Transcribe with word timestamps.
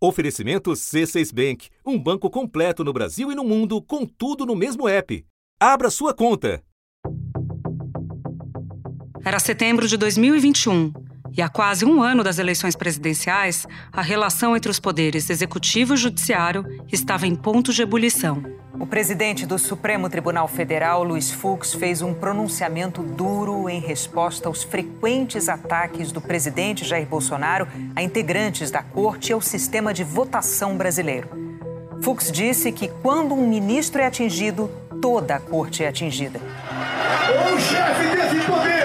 Oferecimento 0.00 0.70
C6 0.70 1.34
Bank, 1.34 1.68
um 1.84 1.98
banco 1.98 2.30
completo 2.30 2.84
no 2.84 2.92
Brasil 2.92 3.32
e 3.32 3.34
no 3.34 3.42
mundo, 3.42 3.82
com 3.82 4.06
tudo 4.06 4.46
no 4.46 4.54
mesmo 4.54 4.88
app. 4.88 5.24
Abra 5.58 5.90
sua 5.90 6.14
conta. 6.14 6.62
Era 9.24 9.40
setembro 9.40 9.88
de 9.88 9.96
2021 9.96 10.92
e 11.36 11.42
há 11.42 11.48
quase 11.48 11.84
um 11.84 12.00
ano 12.00 12.22
das 12.22 12.38
eleições 12.38 12.76
presidenciais, 12.76 13.66
a 13.92 14.00
relação 14.00 14.56
entre 14.56 14.70
os 14.70 14.78
poderes 14.78 15.28
executivo 15.30 15.94
e 15.94 15.96
judiciário 15.96 16.64
estava 16.92 17.26
em 17.26 17.34
ponto 17.34 17.72
de 17.72 17.82
ebulição. 17.82 18.40
O 18.80 18.86
presidente 18.86 19.44
do 19.44 19.58
Supremo 19.58 20.08
Tribunal 20.08 20.46
Federal, 20.46 21.02
Luiz 21.02 21.32
Fux, 21.32 21.74
fez 21.74 22.00
um 22.00 22.14
pronunciamento 22.14 23.02
duro 23.02 23.68
em 23.68 23.80
resposta 23.80 24.48
aos 24.48 24.62
frequentes 24.62 25.48
ataques 25.48 26.12
do 26.12 26.20
presidente 26.20 26.84
Jair 26.84 27.06
Bolsonaro 27.06 27.66
a 27.96 28.02
integrantes 28.02 28.70
da 28.70 28.80
corte 28.80 29.30
e 29.30 29.32
ao 29.32 29.40
sistema 29.40 29.92
de 29.92 30.04
votação 30.04 30.76
brasileiro. 30.76 31.28
Fux 32.02 32.30
disse 32.30 32.70
que 32.70 32.86
quando 33.02 33.34
um 33.34 33.48
ministro 33.48 34.00
é 34.00 34.06
atingido, 34.06 34.70
toda 35.02 35.34
a 35.34 35.40
corte 35.40 35.82
é 35.82 35.88
atingida. 35.88 36.40
O 37.52 37.58
chefe 37.58 38.16
desse 38.16 38.46
poder 38.46 38.77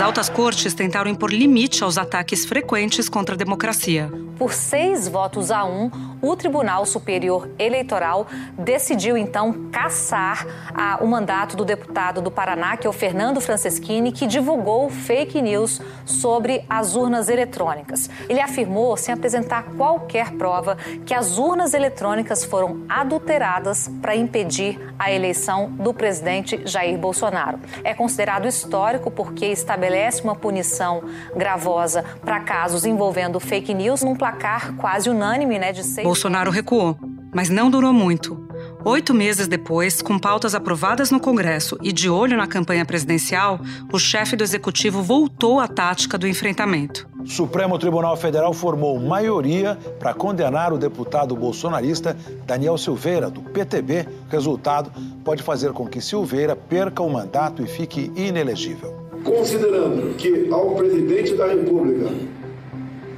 altas 0.00 0.28
cortes 0.28 0.72
tentaram 0.72 1.10
impor 1.10 1.30
limite 1.30 1.84
aos 1.84 1.98
ataques 1.98 2.46
frequentes 2.46 3.08
contra 3.08 3.34
a 3.34 3.38
democracia. 3.38 4.10
Por 4.38 4.54
seis 4.54 5.06
votos 5.06 5.50
a 5.50 5.64
um, 5.66 5.90
o 6.22 6.34
Tribunal 6.34 6.86
Superior 6.86 7.50
Eleitoral 7.58 8.26
decidiu 8.56 9.16
então 9.16 9.68
cassar 9.70 10.46
a, 10.74 10.98
o 11.02 11.06
mandato 11.06 11.54
do 11.54 11.64
deputado 11.64 12.22
do 12.22 12.30
Paraná, 12.30 12.74
que 12.78 12.86
é 12.86 12.90
o 12.90 12.92
Fernando 12.92 13.38
Franceschini, 13.40 14.12
que 14.12 14.26
divulgou 14.26 14.88
fake 14.88 15.42
news 15.42 15.80
sobre 16.06 16.64
as 16.70 16.96
urnas 16.96 17.28
eletrônicas. 17.28 18.08
Ele 18.30 18.40
afirmou, 18.40 18.96
sem 18.96 19.12
apresentar 19.12 19.64
qualquer 19.76 20.30
prova, 20.32 20.78
que 21.04 21.12
as 21.12 21.36
urnas 21.36 21.74
eletrônicas 21.74 22.42
foram 22.42 22.84
adulteradas 22.88 23.90
para 24.00 24.16
impedir 24.16 24.80
a 24.98 25.12
eleição 25.12 25.70
do 25.70 25.92
presidente 25.92 26.62
Jair 26.64 26.96
Bolsonaro. 26.96 27.60
É 27.84 27.92
considerado 27.92 28.48
histórico 28.48 29.10
porque 29.10 29.46
estabelece 29.46 29.89
estabelece 29.90 30.22
uma 30.22 30.36
punição 30.36 31.02
gravosa 31.36 32.04
para 32.24 32.40
casos 32.40 32.84
envolvendo 32.84 33.40
fake 33.40 33.74
news 33.74 34.02
num 34.02 34.14
placar 34.14 34.74
quase 34.76 35.10
unânime, 35.10 35.58
né, 35.58 35.72
de 35.72 35.82
seis. 35.82 36.06
Bolsonaro 36.06 36.50
recuou, 36.50 36.96
mas 37.34 37.48
não 37.48 37.70
durou 37.70 37.92
muito. 37.92 38.48
Oito 38.84 39.12
meses 39.12 39.46
depois, 39.46 40.00
com 40.00 40.18
pautas 40.18 40.54
aprovadas 40.54 41.10
no 41.10 41.20
Congresso 41.20 41.76
e 41.82 41.92
de 41.92 42.08
olho 42.08 42.36
na 42.36 42.46
campanha 42.46 42.84
presidencial, 42.84 43.60
o 43.92 43.98
chefe 43.98 44.36
do 44.36 44.44
executivo 44.44 45.02
voltou 45.02 45.60
à 45.60 45.68
tática 45.68 46.16
do 46.16 46.26
enfrentamento. 46.26 47.08
O 47.18 47.26
Supremo 47.26 47.78
Tribunal 47.78 48.16
Federal 48.16 48.54
formou 48.54 48.98
maioria 48.98 49.78
para 49.98 50.14
condenar 50.14 50.72
o 50.72 50.78
deputado 50.78 51.36
bolsonarista 51.36 52.16
Daniel 52.46 52.78
Silveira, 52.78 53.30
do 53.30 53.42
PTB. 53.42 54.06
O 54.28 54.32
resultado 54.32 54.90
pode 55.22 55.42
fazer 55.42 55.72
com 55.72 55.86
que 55.86 56.00
Silveira 56.00 56.56
perca 56.56 57.02
o 57.02 57.10
mandato 57.10 57.62
e 57.62 57.66
fique 57.66 58.10
inelegível 58.16 58.99
considerando 59.24 60.16
que 60.16 60.48
ao 60.50 60.74
presidente 60.74 61.34
da 61.34 61.46
República 61.46 62.10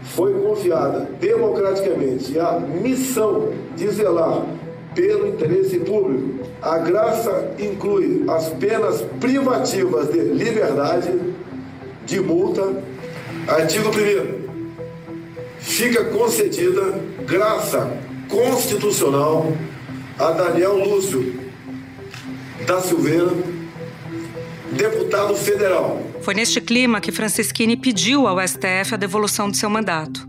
foi 0.02 0.34
confiada 0.34 1.08
democraticamente 1.20 2.38
a 2.38 2.58
missão 2.58 3.52
de 3.76 3.88
zelar 3.88 4.44
pelo 4.94 5.28
interesse 5.28 5.78
público, 5.78 6.44
a 6.60 6.78
graça 6.78 7.54
inclui 7.58 8.24
as 8.28 8.50
penas 8.50 9.02
privativas 9.20 10.10
de 10.12 10.20
liberdade, 10.20 11.18
de 12.04 12.20
multa. 12.20 12.74
Artigo 13.48 13.88
1. 13.88 14.42
Fica 15.60 16.04
concedida 16.04 17.00
graça 17.26 17.90
constitucional 18.28 19.52
a 20.18 20.30
Daniel 20.32 20.76
Lúcio 20.76 21.34
da 22.66 22.80
Silveira 22.80 23.32
deputado 24.72 25.34
federal. 25.34 26.02
Foi 26.20 26.34
neste 26.34 26.60
clima 26.60 27.00
que 27.00 27.12
Francisquini 27.12 27.76
pediu 27.76 28.26
ao 28.26 28.40
STF 28.46 28.94
a 28.94 28.96
devolução 28.96 29.50
de 29.50 29.56
seu 29.56 29.68
mandato. 29.68 30.28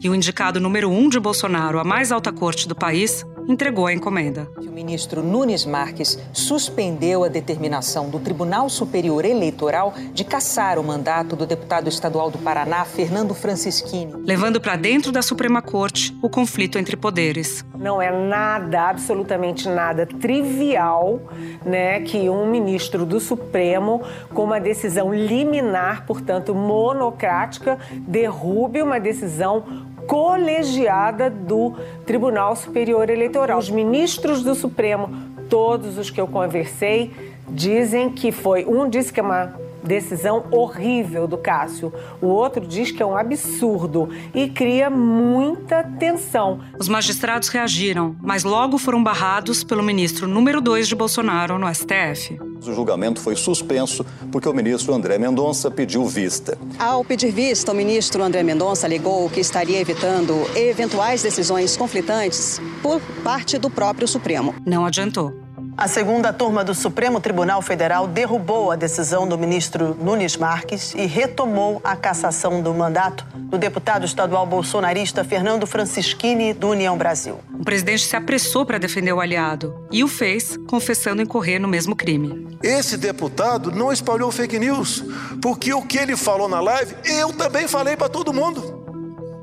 E 0.00 0.08
o 0.08 0.14
indicado 0.14 0.60
número 0.60 0.90
um 0.90 1.08
de 1.08 1.18
Bolsonaro 1.18 1.78
à 1.78 1.84
mais 1.84 2.12
alta 2.12 2.32
corte 2.32 2.68
do 2.68 2.74
país 2.74 3.24
entregou 3.48 3.86
a 3.86 3.92
encomenda. 3.94 4.46
O 4.58 4.70
ministro 4.70 5.22
Nunes 5.22 5.64
Marques 5.64 6.18
suspendeu 6.34 7.24
a 7.24 7.28
determinação 7.28 8.10
do 8.10 8.20
Tribunal 8.20 8.68
Superior 8.68 9.24
Eleitoral 9.24 9.94
de 10.12 10.22
cassar 10.22 10.78
o 10.78 10.84
mandato 10.84 11.34
do 11.34 11.46
deputado 11.46 11.88
estadual 11.88 12.30
do 12.30 12.36
Paraná, 12.38 12.84
Fernando 12.84 13.34
Francischini. 13.34 14.12
Levando 14.24 14.60
para 14.60 14.76
dentro 14.76 15.10
da 15.10 15.22
Suprema 15.22 15.62
Corte 15.62 16.14
o 16.22 16.28
conflito 16.28 16.78
entre 16.78 16.94
poderes. 16.96 17.64
Não 17.74 18.02
é 18.02 18.10
nada, 18.10 18.90
absolutamente 18.90 19.66
nada 19.68 20.04
trivial, 20.04 21.20
né, 21.64 22.00
que 22.00 22.28
um 22.28 22.50
ministro 22.50 23.06
do 23.06 23.18
Supremo, 23.18 24.02
com 24.34 24.44
uma 24.44 24.60
decisão 24.60 25.14
liminar, 25.14 26.04
portanto 26.04 26.54
monocrática, 26.54 27.78
derrube 28.06 28.82
uma 28.82 29.00
decisão 29.00 29.87
colegiada 30.08 31.28
do 31.28 31.74
Tribunal 32.06 32.56
Superior 32.56 33.10
Eleitoral. 33.10 33.58
Os 33.58 33.68
ministros 33.68 34.42
do 34.42 34.54
Supremo, 34.54 35.10
todos 35.50 35.98
os 35.98 36.10
que 36.10 36.18
eu 36.18 36.26
conversei, 36.26 37.12
dizem 37.46 38.10
que 38.10 38.32
foi. 38.32 38.64
Um 38.64 38.88
disse 38.88 39.12
que 39.12 39.20
é 39.20 39.22
uma 39.22 39.54
decisão 39.88 40.44
horrível 40.52 41.26
do 41.26 41.38
Cássio. 41.38 41.92
O 42.20 42.26
outro 42.26 42.64
diz 42.64 42.92
que 42.92 43.02
é 43.02 43.06
um 43.06 43.16
absurdo 43.16 44.08
e 44.34 44.48
cria 44.48 44.88
muita 44.88 45.82
tensão. 45.82 46.60
Os 46.78 46.88
magistrados 46.88 47.48
reagiram, 47.48 48.14
mas 48.22 48.44
logo 48.44 48.78
foram 48.78 49.02
barrados 49.02 49.64
pelo 49.64 49.82
ministro 49.82 50.28
número 50.28 50.60
2 50.60 50.86
de 50.86 50.94
Bolsonaro 50.94 51.58
no 51.58 51.72
STF. 51.74 52.38
O 52.60 52.74
julgamento 52.74 53.20
foi 53.20 53.34
suspenso 53.34 54.04
porque 54.30 54.48
o 54.48 54.52
ministro 54.52 54.94
André 54.94 55.16
Mendonça 55.16 55.70
pediu 55.70 56.04
vista. 56.06 56.58
Ao 56.78 57.04
pedir 57.04 57.32
vista, 57.32 57.72
o 57.72 57.74
ministro 57.74 58.22
André 58.22 58.42
Mendonça 58.42 58.86
alegou 58.86 59.30
que 59.30 59.40
estaria 59.40 59.80
evitando 59.80 60.34
eventuais 60.54 61.22
decisões 61.22 61.76
conflitantes 61.76 62.60
por 62.82 63.00
parte 63.24 63.56
do 63.58 63.70
próprio 63.70 64.06
Supremo. 64.06 64.54
Não 64.66 64.84
adiantou. 64.84 65.47
A 65.78 65.86
segunda 65.86 66.32
turma 66.32 66.64
do 66.64 66.74
Supremo 66.74 67.20
Tribunal 67.20 67.62
Federal 67.62 68.08
derrubou 68.08 68.72
a 68.72 68.74
decisão 68.74 69.28
do 69.28 69.38
ministro 69.38 69.94
Nunes 69.94 70.36
Marques 70.36 70.92
e 70.92 71.06
retomou 71.06 71.80
a 71.84 71.94
cassação 71.94 72.60
do 72.60 72.74
mandato 72.74 73.24
do 73.36 73.56
deputado 73.56 74.04
estadual 74.04 74.44
bolsonarista 74.44 75.22
Fernando 75.22 75.68
Francischini, 75.68 76.52
do 76.52 76.70
União 76.70 76.98
Brasil. 76.98 77.38
O 77.54 77.62
presidente 77.62 78.02
se 78.02 78.16
apressou 78.16 78.66
para 78.66 78.76
defender 78.76 79.12
o 79.12 79.20
aliado 79.20 79.86
e 79.88 80.02
o 80.02 80.08
fez 80.08 80.56
confessando 80.66 81.22
incorrer 81.22 81.60
no 81.60 81.68
mesmo 81.68 81.94
crime. 81.94 82.58
Esse 82.60 82.96
deputado 82.96 83.70
não 83.70 83.92
espalhou 83.92 84.32
fake 84.32 84.58
news, 84.58 85.04
porque 85.40 85.72
o 85.72 85.82
que 85.82 85.96
ele 85.96 86.16
falou 86.16 86.48
na 86.48 86.58
live, 86.58 86.96
eu 87.04 87.32
também 87.32 87.68
falei 87.68 87.96
para 87.96 88.08
todo 88.08 88.32
mundo. 88.32 88.84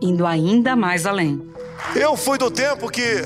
Indo 0.01 0.27
ainda 0.27 0.75
mais 0.75 1.05
além. 1.05 1.41
Eu 1.95 2.17
fui 2.17 2.37
do 2.37 2.51
tempo 2.51 2.89
que 2.89 3.23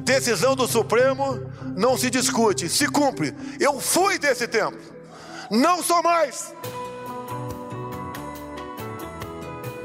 decisão 0.00 0.56
do 0.56 0.66
Supremo 0.66 1.49
não 1.76 1.96
se 1.96 2.10
discute, 2.10 2.68
se 2.68 2.86
cumpre. 2.86 3.34
Eu 3.58 3.80
fui 3.80 4.18
desse 4.18 4.46
tempo, 4.46 4.78
não 5.50 5.82
sou 5.82 6.02
mais. 6.02 6.54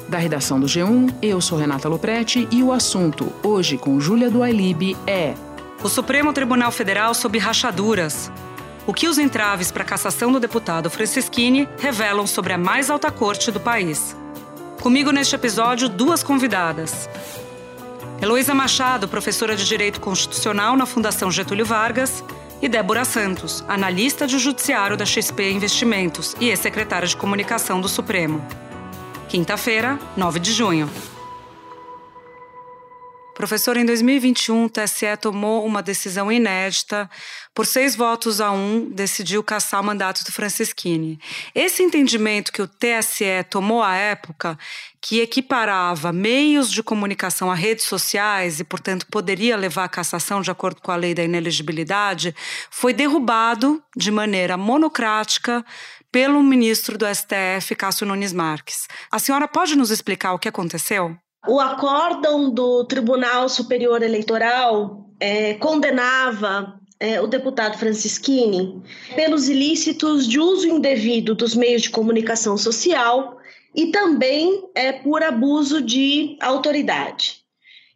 Da 0.08 0.20
redação 0.20 0.60
do 0.60 0.68
G1, 0.68 1.16
eu 1.22 1.42
sou 1.42 1.58
Renata 1.58 1.90
Loprete 1.90 2.48
e 2.52 2.62
o 2.62 2.72
assunto, 2.72 3.34
hoje 3.42 3.78
com 3.78 4.00
Júlia 4.00 4.30
do 4.30 4.44
Ailib, 4.44 4.96
é: 5.08 5.34
O 5.84 5.90
Supremo 5.90 6.32
Tribunal 6.32 6.72
Federal 6.72 7.14
sob 7.14 7.38
rachaduras. 7.40 8.32
O 8.88 8.94
que 8.94 9.08
os 9.08 9.18
entraves 9.18 9.72
para 9.72 9.82
a 9.82 9.86
cassação 9.86 10.32
do 10.32 10.40
deputado 10.40 10.92
Francisquini 10.92 11.68
revelam 11.80 12.28
sobre 12.28 12.54
a 12.54 12.58
mais 12.58 12.92
alta 12.92 13.10
corte 13.10 13.50
do 13.50 13.60
país. 13.60 14.16
Comigo 14.80 15.10
neste 15.10 15.34
episódio, 15.34 15.90
duas 15.90 16.22
convidadas. 16.22 17.10
Heloísa 18.26 18.56
Machado, 18.56 19.08
professora 19.08 19.56
de 19.56 19.64
Direito 19.68 20.02
Constitucional 20.02 20.76
na 20.76 20.88
Fundação 20.88 21.30
Getúlio 21.30 21.64
Vargas, 21.64 22.24
e 22.60 22.68
Débora 22.68 23.06
Santos, 23.06 23.64
analista 23.68 24.26
de 24.26 24.40
judiciário 24.40 24.98
da 24.98 25.06
XP 25.06 25.52
Investimentos 25.52 26.36
e 26.40 26.50
ex-secretária 26.50 27.08
de 27.08 27.16
Comunicação 27.16 27.80
do 27.80 27.88
Supremo. 27.88 28.44
Quinta-feira, 29.30 30.00
9 30.18 30.40
de 30.40 30.54
junho. 30.54 30.90
Professor, 33.36 33.76
em 33.76 33.86
2021, 33.86 34.64
o 34.64 34.70
TSE 34.70 35.18
tomou 35.20 35.66
uma 35.66 35.84
decisão 35.84 36.32
inédita. 36.32 37.10
Por 37.54 37.66
seis 37.66 37.94
votos 37.94 38.40
a 38.40 38.50
um, 38.50 38.90
decidiu 38.90 39.44
caçar 39.44 39.82
o 39.82 39.84
mandato 39.84 40.24
do 40.24 40.32
Francisquini. 40.32 41.20
Esse 41.54 41.84
entendimento 41.84 42.50
que 42.50 42.62
o 42.62 42.68
TSE 42.68 43.44
tomou 43.50 43.84
à 43.84 43.94
época, 43.94 44.58
que 45.02 45.20
equiparava 45.20 46.14
meios 46.14 46.72
de 46.72 46.82
comunicação 46.82 47.52
a 47.52 47.56
redes 47.56 47.84
sociais 47.84 48.62
e, 48.62 48.64
portanto, 48.64 49.06
poderia 49.12 49.58
levar 49.58 49.84
à 49.84 49.90
cassação 49.90 50.42
de 50.42 50.50
acordo 50.50 50.82
com 50.82 50.92
a 50.92 50.96
lei 50.96 51.14
da 51.14 51.24
inelegibilidade, 51.24 52.34
foi 52.72 52.94
derrubado 52.94 53.84
de 53.98 54.12
maneira 54.12 54.56
monocrática 54.56 55.64
pelo 56.10 56.42
ministro 56.42 56.98
do 56.98 57.06
STF, 57.06 57.76
Cássio 57.76 58.08
Nunes 58.08 58.32
Marques. 58.32 58.88
A 59.12 59.20
senhora 59.20 59.46
pode 59.46 59.76
nos 59.76 59.92
explicar 59.92 60.32
o 60.32 60.40
que 60.40 60.48
aconteceu? 60.48 61.18
O 61.48 61.60
acórdão 61.60 62.50
do 62.50 62.84
Tribunal 62.86 63.48
Superior 63.48 64.02
Eleitoral 64.02 65.06
é, 65.20 65.54
condenava 65.56 66.80
é, 67.00 67.22
o 67.22 67.28
deputado 67.28 67.78
Francisquini 67.78 68.82
pelos 69.16 69.48
ilícitos 69.48 70.28
de 70.28 70.40
uso 70.40 70.68
indevido 70.68 71.36
dos 71.36 71.54
meios 71.54 71.84
de 71.84 71.92
comunicação 71.92 72.58
social 72.58 73.38
e 73.76 73.88
também 73.88 74.64
é, 74.74 74.92
por 74.92 75.22
abuso 75.22 75.82
de 75.82 76.38
autoridade. 76.42 77.46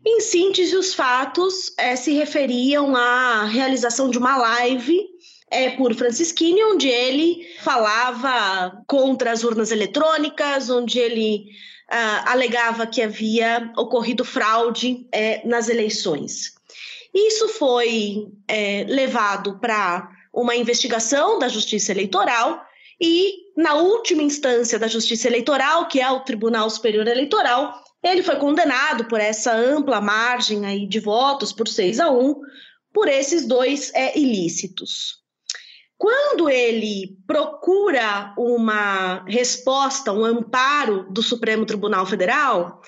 Em 0.05 0.21
síntese, 0.21 0.75
os 0.75 0.93
fatos 0.93 1.73
é, 1.77 1.95
se 1.95 2.13
referiam 2.13 2.95
à 2.95 3.45
realização 3.45 4.09
de 4.09 4.17
uma 4.17 4.37
live 4.37 5.01
é, 5.49 5.71
por 5.71 5.93
Francisquini, 5.95 6.63
onde 6.63 6.87
ele 6.87 7.47
falava 7.61 8.83
contra 8.87 9.31
as 9.31 9.43
urnas 9.43 9.71
eletrônicas, 9.71 10.69
onde 10.69 10.99
ele 10.99 11.47
uh, 11.91 12.29
alegava 12.29 12.85
que 12.85 13.01
havia 13.01 13.71
ocorrido 13.75 14.23
fraude 14.23 15.07
é, 15.11 15.45
nas 15.47 15.69
eleições. 15.69 16.53
Isso 17.13 17.47
foi 17.49 18.27
é, 18.47 18.85
levado 18.87 19.59
para 19.59 20.09
uma 20.31 20.55
investigação 20.55 21.39
da 21.39 21.47
Justiça 21.47 21.91
Eleitoral 21.91 22.63
e, 23.01 23.33
na 23.57 23.75
última 23.75 24.21
instância 24.21 24.77
da 24.77 24.87
Justiça 24.87 25.27
Eleitoral, 25.27 25.87
que 25.87 25.99
é 25.99 26.09
o 26.09 26.19
Tribunal 26.19 26.69
Superior 26.69 27.07
Eleitoral, 27.07 27.81
ele 28.03 28.23
foi 28.23 28.35
condenado 28.35 29.05
por 29.05 29.19
essa 29.19 29.53
ampla 29.53 29.99
margem 29.99 30.65
aí 30.65 30.87
de 30.87 30.99
votos, 30.99 31.51
por 31.51 31.67
6 31.67 31.99
a 31.99 32.11
1, 32.11 32.35
por 32.93 33.07
esses 33.07 33.45
dois 33.47 33.91
é, 33.93 34.17
ilícitos. 34.17 35.18
Quando 35.99 36.49
ele 36.49 37.17
procura 37.27 38.33
uma 38.37 39.25
resposta, 39.27 40.13
um 40.13 40.23
amparo 40.23 41.05
do 41.11 41.21
Supremo 41.21 41.65
Tribunal 41.65 42.05
Federal, 42.05 42.81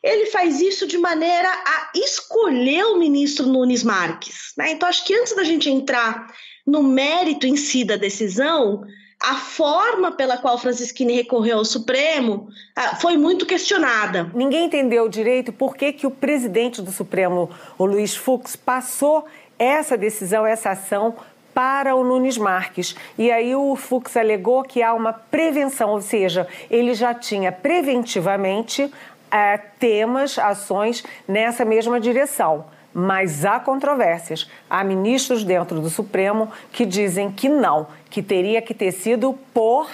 ele 0.00 0.26
faz 0.26 0.60
isso 0.60 0.86
de 0.86 0.96
maneira 0.96 1.48
a 1.48 1.90
escolher 1.96 2.84
o 2.84 2.98
ministro 3.00 3.48
Nunes 3.48 3.82
Marques. 3.82 4.52
Né? 4.56 4.70
Então, 4.70 4.88
acho 4.88 5.04
que 5.04 5.12
antes 5.12 5.34
da 5.34 5.42
gente 5.42 5.68
entrar 5.68 6.32
no 6.64 6.84
mérito 6.84 7.48
em 7.48 7.56
si 7.56 7.84
da 7.84 7.96
decisão, 7.96 8.84
a 9.20 9.34
forma 9.34 10.12
pela 10.12 10.38
qual 10.38 10.56
Francisquini 10.56 11.14
recorreu 11.14 11.58
ao 11.58 11.64
Supremo 11.64 12.46
ah, 12.76 12.94
foi 12.94 13.16
muito 13.16 13.44
questionada. 13.44 14.30
Ninguém 14.32 14.66
entendeu 14.66 15.08
direito 15.08 15.52
por 15.52 15.74
que, 15.74 15.92
que 15.92 16.06
o 16.06 16.12
presidente 16.12 16.80
do 16.80 16.92
Supremo, 16.92 17.50
o 17.76 17.84
Luiz 17.84 18.14
Fux, 18.14 18.54
passou 18.54 19.24
essa 19.58 19.96
decisão, 19.96 20.46
essa 20.46 20.70
ação 20.70 21.16
para 21.54 21.94
o 21.94 22.04
Nunes 22.04 22.38
Marques. 22.38 22.96
E 23.18 23.30
aí 23.30 23.54
o 23.54 23.76
Fux 23.76 24.16
alegou 24.16 24.62
que 24.62 24.82
há 24.82 24.94
uma 24.94 25.12
prevenção, 25.12 25.90
ou 25.90 26.00
seja, 26.00 26.46
ele 26.70 26.94
já 26.94 27.14
tinha 27.14 27.52
preventivamente 27.52 28.90
é, 29.30 29.56
temas, 29.56 30.38
ações 30.38 31.02
nessa 31.26 31.64
mesma 31.64 31.98
direção. 31.98 32.66
Mas 32.94 33.44
há 33.46 33.58
controvérsias. 33.58 34.50
Há 34.68 34.84
ministros 34.84 35.44
dentro 35.44 35.80
do 35.80 35.88
Supremo 35.88 36.50
que 36.70 36.84
dizem 36.84 37.32
que 37.32 37.48
não, 37.48 37.86
que 38.10 38.22
teria 38.22 38.60
que 38.60 38.74
ter 38.74 38.92
sido 38.92 39.38
por, 39.54 39.88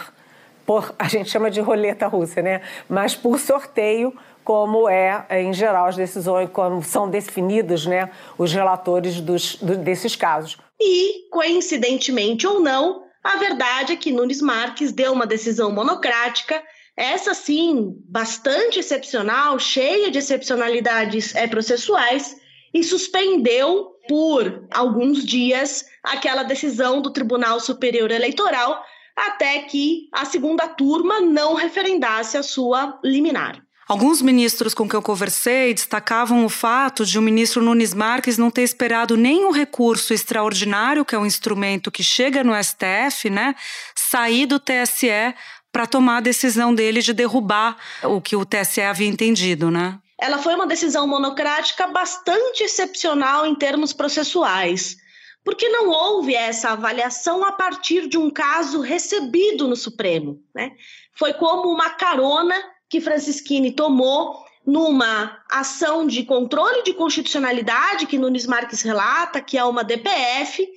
por 0.66 0.92
a 0.98 1.06
gente 1.06 1.30
chama 1.30 1.50
de 1.50 1.60
roleta 1.60 2.08
russa, 2.08 2.42
né? 2.42 2.60
Mas 2.88 3.14
por 3.14 3.38
sorteio, 3.38 4.12
como 4.42 4.88
é, 4.88 5.24
em 5.42 5.52
geral, 5.52 5.86
as 5.86 5.94
decisões, 5.94 6.48
como 6.50 6.82
são 6.82 7.08
definidos 7.08 7.86
né, 7.86 8.10
os 8.36 8.52
relatores 8.52 9.20
dos, 9.20 9.56
do, 9.56 9.76
desses 9.76 10.16
casos. 10.16 10.58
E, 10.80 11.28
coincidentemente 11.30 12.46
ou 12.46 12.60
não, 12.60 13.02
a 13.22 13.36
verdade 13.36 13.92
é 13.92 13.96
que 13.96 14.12
Nunes 14.12 14.40
Marques 14.40 14.92
deu 14.92 15.12
uma 15.12 15.26
decisão 15.26 15.72
monocrática, 15.72 16.62
essa 16.96 17.34
sim, 17.34 17.94
bastante 18.08 18.78
excepcional, 18.78 19.58
cheia 19.58 20.10
de 20.10 20.18
excepcionalidades 20.18 21.34
é, 21.34 21.46
processuais, 21.46 22.36
e 22.72 22.84
suspendeu 22.84 23.96
por 24.08 24.66
alguns 24.70 25.24
dias 25.24 25.86
aquela 26.02 26.42
decisão 26.42 27.00
do 27.00 27.12
Tribunal 27.12 27.60
Superior 27.60 28.10
Eleitoral 28.10 28.82
até 29.16 29.60
que 29.60 30.08
a 30.12 30.24
segunda 30.24 30.68
turma 30.68 31.20
não 31.20 31.54
referendasse 31.54 32.36
a 32.36 32.42
sua 32.42 32.98
liminar. 33.02 33.67
Alguns 33.88 34.20
ministros 34.20 34.74
com 34.74 34.86
quem 34.86 34.98
eu 34.98 35.02
conversei 35.02 35.72
destacavam 35.72 36.44
o 36.44 36.50
fato 36.50 37.06
de 37.06 37.18
o 37.18 37.22
ministro 37.22 37.62
Nunes 37.62 37.94
Marques 37.94 38.36
não 38.36 38.50
ter 38.50 38.60
esperado 38.60 39.16
nem 39.16 39.46
o 39.46 39.50
recurso 39.50 40.12
extraordinário, 40.12 41.06
que 41.06 41.14
é 41.14 41.18
um 41.18 41.24
instrumento 41.24 41.90
que 41.90 42.04
chega 42.04 42.44
no 42.44 42.52
STF, 42.62 43.30
né, 43.30 43.54
sair 43.94 44.44
do 44.44 44.60
TSE 44.60 45.34
para 45.72 45.86
tomar 45.86 46.18
a 46.18 46.20
decisão 46.20 46.74
dele 46.74 47.00
de 47.00 47.14
derrubar 47.14 47.78
o 48.04 48.20
que 48.20 48.36
o 48.36 48.44
TSE 48.44 48.82
havia 48.82 49.08
entendido, 49.08 49.70
né? 49.70 49.98
Ela 50.20 50.36
foi 50.36 50.54
uma 50.54 50.66
decisão 50.66 51.06
monocrática 51.06 51.86
bastante 51.86 52.64
excepcional 52.64 53.46
em 53.46 53.54
termos 53.54 53.94
processuais, 53.94 54.96
porque 55.42 55.66
não 55.70 55.88
houve 55.88 56.34
essa 56.34 56.70
avaliação 56.70 57.42
a 57.42 57.52
partir 57.52 58.06
de 58.06 58.18
um 58.18 58.28
caso 58.28 58.82
recebido 58.82 59.66
no 59.66 59.76
Supremo, 59.76 60.42
né? 60.54 60.72
Foi 61.14 61.32
como 61.32 61.72
uma 61.72 61.88
carona 61.90 62.54
que 62.88 63.00
Francisquini 63.00 63.72
tomou 63.72 64.44
numa 64.66 65.38
ação 65.50 66.06
de 66.06 66.24
controle 66.24 66.82
de 66.82 66.92
constitucionalidade 66.92 68.06
que 68.06 68.18
Nunes 68.18 68.46
Marques 68.46 68.82
relata, 68.82 69.40
que 69.40 69.56
é 69.56 69.64
uma 69.64 69.82
DPF, 69.82 70.68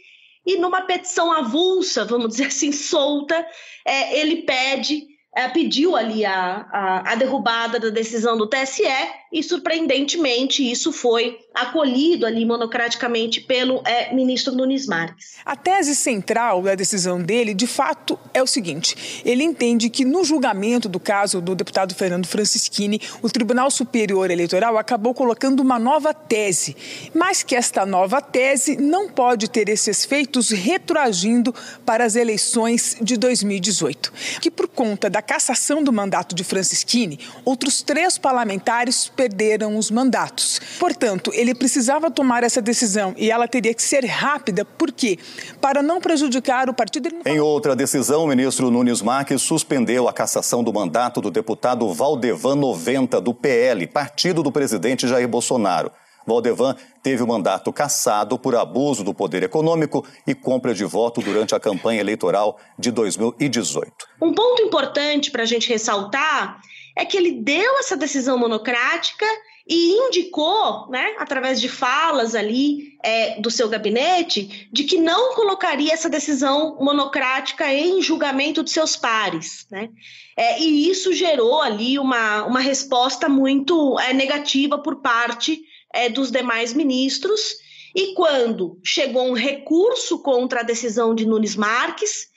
e 0.45 0.57
numa 0.57 0.81
petição 0.81 1.31
avulsa, 1.31 2.05
vamos 2.05 2.29
dizer 2.29 2.47
assim, 2.47 2.71
solta, 2.71 3.45
é, 3.85 4.19
ele 4.19 4.43
pede 4.43 5.11
é, 5.33 5.47
pediu 5.47 5.95
ali 5.95 6.25
a, 6.25 6.67
a, 6.71 7.11
a, 7.13 7.15
derrubada 7.15 7.79
da 7.79 7.89
decisão 7.89 8.37
do 8.37 8.47
TSE 8.47 8.83
e, 9.31 9.41
surpreendentemente, 9.41 10.69
isso 10.69 10.91
foi 10.91 11.39
acolhido 11.53 12.25
ali 12.25 12.45
monocraticamente 12.45 13.41
pelo 13.41 13.81
é, 13.85 14.13
ministro 14.13 14.53
Nunes 14.53 14.85
Marques. 14.87 15.35
A 15.45 15.55
tese 15.55 15.95
central 15.95 16.61
da 16.61 16.75
decisão 16.75 17.21
dele, 17.21 17.53
de 17.53 17.67
fato, 17.67 18.17
é 18.33 18.41
o 18.41 18.47
seguinte: 18.47 19.21
ele 19.25 19.43
entende 19.43 19.89
que 19.89 20.05
no 20.05 20.23
julgamento 20.23 20.87
do 20.87 20.99
caso 20.99 21.41
do 21.41 21.53
deputado 21.53 21.93
Fernando 21.93 22.25
Francischini, 22.25 23.01
o 23.21 23.29
Tribunal 23.29 23.69
Superior 23.69 24.31
Eleitoral 24.31 24.77
acabou 24.77 25.13
colocando 25.13 25.59
uma 25.59 25.77
nova 25.77 26.13
tese, 26.13 26.75
mas 27.13 27.43
que 27.43 27.55
esta 27.55 27.85
nova 27.85 28.21
tese 28.21 28.77
não 28.77 29.09
pode 29.09 29.49
ter 29.49 29.67
esses 29.69 30.05
efeitos 30.05 30.49
retroagindo 30.49 31.53
para 31.85 32.05
as 32.05 32.15
eleições 32.15 32.97
de 33.01 33.17
2018, 33.17 34.13
que 34.41 34.49
por 34.49 34.67
conta 34.67 35.09
da 35.09 35.21
cassação 35.21 35.83
do 35.83 35.91
mandato 35.91 36.33
de 36.33 36.43
Francisquini, 36.43 37.19
outros 37.43 37.81
três 37.81 38.17
parlamentares 38.17 39.07
perderam 39.07 39.77
os 39.77 39.91
mandatos. 39.91 40.59
Portanto, 40.79 41.31
ele 41.41 41.55
precisava 41.55 42.11
tomar 42.11 42.43
essa 42.43 42.61
decisão 42.61 43.13
e 43.17 43.31
ela 43.31 43.47
teria 43.47 43.73
que 43.73 43.81
ser 43.81 44.05
rápida, 44.05 44.63
por 44.63 44.91
quê? 44.91 45.17
Para 45.59 45.81
não 45.81 45.99
prejudicar 45.99 46.69
o 46.69 46.73
partido. 46.73 47.09
Em 47.25 47.39
outra 47.39 47.75
decisão, 47.75 48.23
o 48.23 48.27
ministro 48.27 48.69
Nunes 48.69 49.01
Marques 49.01 49.41
suspendeu 49.41 50.07
a 50.07 50.13
cassação 50.13 50.63
do 50.63 50.71
mandato 50.71 51.19
do 51.19 51.31
deputado 51.31 51.91
Valdevan 51.91 52.55
90 52.55 53.19
do 53.19 53.33
PL, 53.33 53.87
partido 53.87 54.43
do 54.43 54.51
presidente 54.51 55.07
Jair 55.07 55.27
Bolsonaro. 55.27 55.91
Valdevan 56.25 56.75
teve 57.01 57.23
o 57.23 57.27
mandato 57.27 57.73
cassado 57.73 58.37
por 58.37 58.55
abuso 58.55 59.03
do 59.03 59.13
poder 59.13 59.41
econômico 59.41 60.05
e 60.27 60.35
compra 60.35 60.73
de 60.73 60.85
voto 60.85 61.19
durante 61.21 61.55
a 61.55 61.59
campanha 61.59 61.99
eleitoral 61.99 62.59
de 62.77 62.91
2018. 62.91 63.91
Um 64.21 64.33
ponto 64.33 64.61
importante 64.61 65.31
para 65.31 65.41
a 65.41 65.47
gente 65.47 65.67
ressaltar 65.67 66.61
é 66.95 67.03
que 67.05 67.17
ele 67.17 67.31
deu 67.31 67.79
essa 67.79 67.97
decisão 67.97 68.37
monocrática 68.37 69.25
e 69.67 69.93
indicou, 69.93 70.87
né, 70.89 71.15
através 71.17 71.61
de 71.61 71.69
falas 71.69 72.35
ali 72.35 72.97
é, 73.03 73.39
do 73.39 73.51
seu 73.51 73.69
gabinete, 73.69 74.67
de 74.71 74.83
que 74.83 74.97
não 74.97 75.33
colocaria 75.35 75.93
essa 75.93 76.09
decisão 76.09 76.77
monocrática 76.79 77.71
em 77.73 78.01
julgamento 78.01 78.63
de 78.63 78.71
seus 78.71 78.95
pares. 78.95 79.67
Né? 79.69 79.89
É, 80.35 80.61
e 80.61 80.89
isso 80.89 81.13
gerou 81.13 81.61
ali 81.61 81.99
uma, 81.99 82.43
uma 82.45 82.59
resposta 82.59 83.29
muito 83.29 83.99
é, 83.99 84.13
negativa 84.13 84.77
por 84.77 85.01
parte 85.01 85.61
é, 85.93 86.09
dos 86.09 86.31
demais 86.31 86.73
ministros. 86.73 87.55
E 87.95 88.13
quando 88.13 88.79
chegou 88.83 89.27
um 89.27 89.33
recurso 89.33 90.19
contra 90.19 90.61
a 90.61 90.63
decisão 90.63 91.13
de 91.13 91.25
Nunes 91.25 91.55
Marques, 91.55 92.30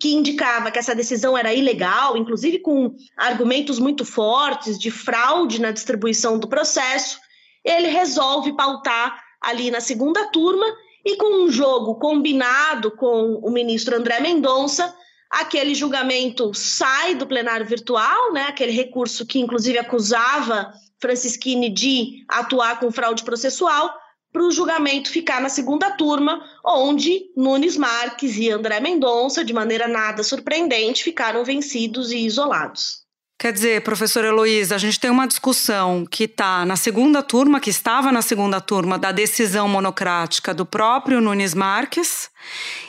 que 0.00 0.14
indicava 0.14 0.70
que 0.70 0.78
essa 0.78 0.94
decisão 0.94 1.36
era 1.36 1.52
ilegal, 1.52 2.16
inclusive 2.16 2.60
com 2.60 2.96
argumentos 3.14 3.78
muito 3.78 4.02
fortes 4.02 4.78
de 4.78 4.90
fraude 4.90 5.60
na 5.60 5.70
distribuição 5.70 6.38
do 6.38 6.48
processo, 6.48 7.20
ele 7.62 7.88
resolve 7.88 8.56
pautar 8.56 9.22
ali 9.42 9.70
na 9.70 9.80
segunda 9.80 10.26
turma 10.28 10.64
e 11.04 11.16
com 11.16 11.44
um 11.44 11.50
jogo 11.50 11.96
combinado 11.96 12.90
com 12.90 13.34
o 13.42 13.50
ministro 13.50 13.94
André 13.94 14.20
Mendonça, 14.20 14.94
aquele 15.28 15.74
julgamento 15.74 16.52
sai 16.54 17.14
do 17.14 17.26
plenário 17.26 17.66
virtual, 17.66 18.32
né? 18.32 18.46
Aquele 18.48 18.72
recurso 18.72 19.26
que 19.26 19.38
inclusive 19.38 19.78
acusava 19.78 20.72
Francisquini 20.98 21.68
de 21.68 22.24
atuar 22.26 22.80
com 22.80 22.90
fraude 22.90 23.22
processual, 23.22 23.94
para 24.32 24.42
o 24.42 24.50
julgamento 24.50 25.10
ficar 25.10 25.40
na 25.40 25.48
segunda 25.48 25.90
turma, 25.90 26.42
onde 26.64 27.30
Nunes 27.36 27.76
Marques 27.76 28.36
e 28.36 28.50
André 28.50 28.80
Mendonça, 28.80 29.44
de 29.44 29.52
maneira 29.52 29.88
nada 29.88 30.22
surpreendente, 30.22 31.02
ficaram 31.02 31.44
vencidos 31.44 32.10
e 32.12 32.18
isolados. 32.18 33.00
Quer 33.40 33.54
dizer, 33.54 33.82
professora 33.82 34.28
Heloísa, 34.28 34.74
a 34.74 34.78
gente 34.78 35.00
tem 35.00 35.10
uma 35.10 35.26
discussão 35.26 36.04
que 36.04 36.24
está 36.24 36.66
na 36.66 36.76
segunda 36.76 37.22
turma, 37.22 37.58
que 37.58 37.70
estava 37.70 38.12
na 38.12 38.20
segunda 38.20 38.60
turma 38.60 38.98
da 38.98 39.12
decisão 39.12 39.66
monocrática 39.66 40.52
do 40.52 40.66
próprio 40.66 41.22
Nunes 41.22 41.54
Marques, 41.54 42.28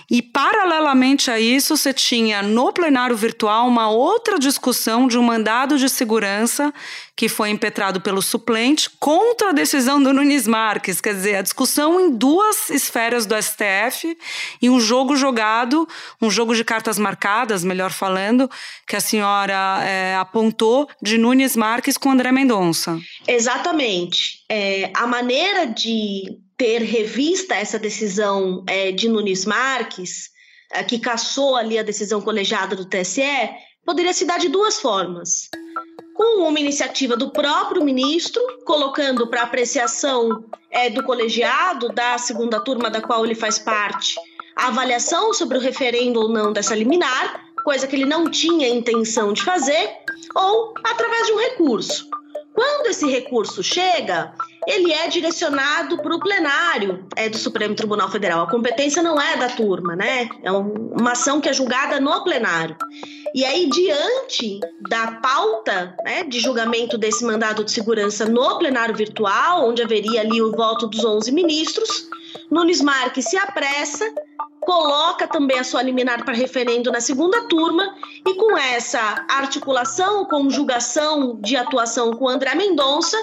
e, 0.09 0.21
paralelamente 0.21 1.31
a 1.31 1.39
isso, 1.39 1.77
você 1.77 1.93
tinha 1.93 2.41
no 2.41 2.73
plenário 2.73 3.15
virtual 3.15 3.65
uma 3.65 3.89
outra 3.89 4.37
discussão 4.37 5.07
de 5.07 5.17
um 5.17 5.23
mandado 5.23 5.77
de 5.77 5.87
segurança 5.87 6.73
que 7.15 7.29
foi 7.29 7.49
impetrado 7.49 8.01
pelo 8.01 8.21
suplente 8.21 8.89
contra 8.99 9.49
a 9.49 9.53
decisão 9.53 10.03
do 10.03 10.11
Nunes 10.11 10.45
Marques. 10.47 10.99
Quer 10.99 11.13
dizer, 11.13 11.35
a 11.35 11.41
discussão 11.41 11.97
em 11.97 12.11
duas 12.11 12.69
esferas 12.69 13.25
do 13.25 13.41
STF 13.41 14.17
e 14.61 14.69
um 14.69 14.81
jogo 14.81 15.15
jogado, 15.15 15.87
um 16.21 16.29
jogo 16.29 16.53
de 16.55 16.65
cartas 16.65 16.99
marcadas, 16.99 17.63
melhor 17.63 17.91
falando, 17.91 18.51
que 18.85 18.97
a 18.97 18.99
senhora 18.99 19.81
é, 19.81 20.15
apontou 20.15 20.89
de 21.01 21.17
Nunes 21.17 21.55
Marques 21.55 21.97
com 21.97 22.11
André 22.11 22.33
Mendonça. 22.33 22.99
Exatamente. 23.25 24.39
É, 24.49 24.91
a 24.93 25.07
maneira 25.07 25.67
de 25.67 26.37
ter 26.61 26.83
revista 26.83 27.55
essa 27.55 27.79
decisão 27.79 28.63
é, 28.67 28.91
de 28.91 29.09
Nunes 29.09 29.45
Marques, 29.45 30.29
é, 30.71 30.83
que 30.83 30.99
cassou 30.99 31.55
ali 31.55 31.79
a 31.79 31.81
decisão 31.81 32.21
colegiada 32.21 32.75
do 32.75 32.85
TSE, 32.85 33.49
poderia 33.83 34.13
se 34.13 34.25
dar 34.25 34.37
de 34.37 34.47
duas 34.47 34.79
formas. 34.79 35.49
Com 36.13 36.47
uma 36.47 36.59
iniciativa 36.59 37.17
do 37.17 37.31
próprio 37.31 37.83
ministro, 37.83 38.39
colocando 38.63 39.25
para 39.25 39.41
apreciação 39.41 40.45
é, 40.69 40.87
do 40.87 41.01
colegiado, 41.01 41.89
da 41.89 42.19
segunda 42.19 42.59
turma 42.59 42.91
da 42.91 43.01
qual 43.01 43.25
ele 43.25 43.33
faz 43.33 43.57
parte, 43.57 44.13
a 44.55 44.67
avaliação 44.67 45.33
sobre 45.33 45.57
o 45.57 45.61
referendo 45.61 46.19
ou 46.19 46.29
não 46.29 46.53
dessa 46.53 46.75
liminar, 46.75 47.43
coisa 47.63 47.87
que 47.87 47.95
ele 47.95 48.05
não 48.05 48.29
tinha 48.29 48.69
intenção 48.69 49.33
de 49.33 49.41
fazer, 49.41 49.97
ou 50.35 50.75
através 50.83 51.25
de 51.25 51.33
um 51.33 51.39
recurso. 51.39 52.07
Quando 52.53 52.85
esse 52.85 53.07
recurso 53.09 53.63
chega, 53.63 54.31
ele 54.67 54.91
é 54.91 55.07
direcionado 55.07 55.97
para 55.97 56.15
o 56.15 56.19
plenário 56.19 57.05
é, 57.15 57.27
do 57.27 57.37
Supremo 57.37 57.75
Tribunal 57.75 58.09
Federal. 58.11 58.43
A 58.43 58.49
competência 58.49 59.01
não 59.01 59.19
é 59.19 59.37
da 59.37 59.49
turma, 59.49 59.95
né? 59.95 60.29
É 60.43 60.51
uma 60.51 61.13
ação 61.13 61.41
que 61.41 61.49
é 61.49 61.53
julgada 61.53 61.99
no 61.99 62.23
plenário. 62.23 62.75
E 63.33 63.45
aí, 63.45 63.69
diante 63.69 64.59
da 64.89 65.13
pauta 65.13 65.95
né, 66.03 66.23
de 66.23 66.39
julgamento 66.39 66.97
desse 66.97 67.23
mandado 67.23 67.63
de 67.63 67.71
segurança 67.71 68.25
no 68.25 68.57
plenário 68.59 68.95
virtual, 68.95 69.67
onde 69.69 69.81
haveria 69.81 70.21
ali 70.21 70.41
o 70.41 70.51
voto 70.51 70.85
dos 70.87 71.03
11 71.03 71.31
ministros, 71.31 72.09
Nunes 72.51 72.81
Marques 72.81 73.25
se 73.25 73.37
apressa, 73.37 74.05
coloca 74.59 75.27
também 75.27 75.59
a 75.59 75.63
sua 75.63 75.81
liminar 75.81 76.23
para 76.25 76.33
referendo 76.33 76.91
na 76.91 76.99
segunda 76.99 77.41
turma 77.47 77.95
e 78.27 78.33
com 78.35 78.57
essa 78.57 79.25
articulação, 79.29 80.25
conjugação 80.25 81.39
de 81.41 81.55
atuação 81.55 82.11
com 82.11 82.27
André 82.27 82.53
Mendonça, 82.55 83.17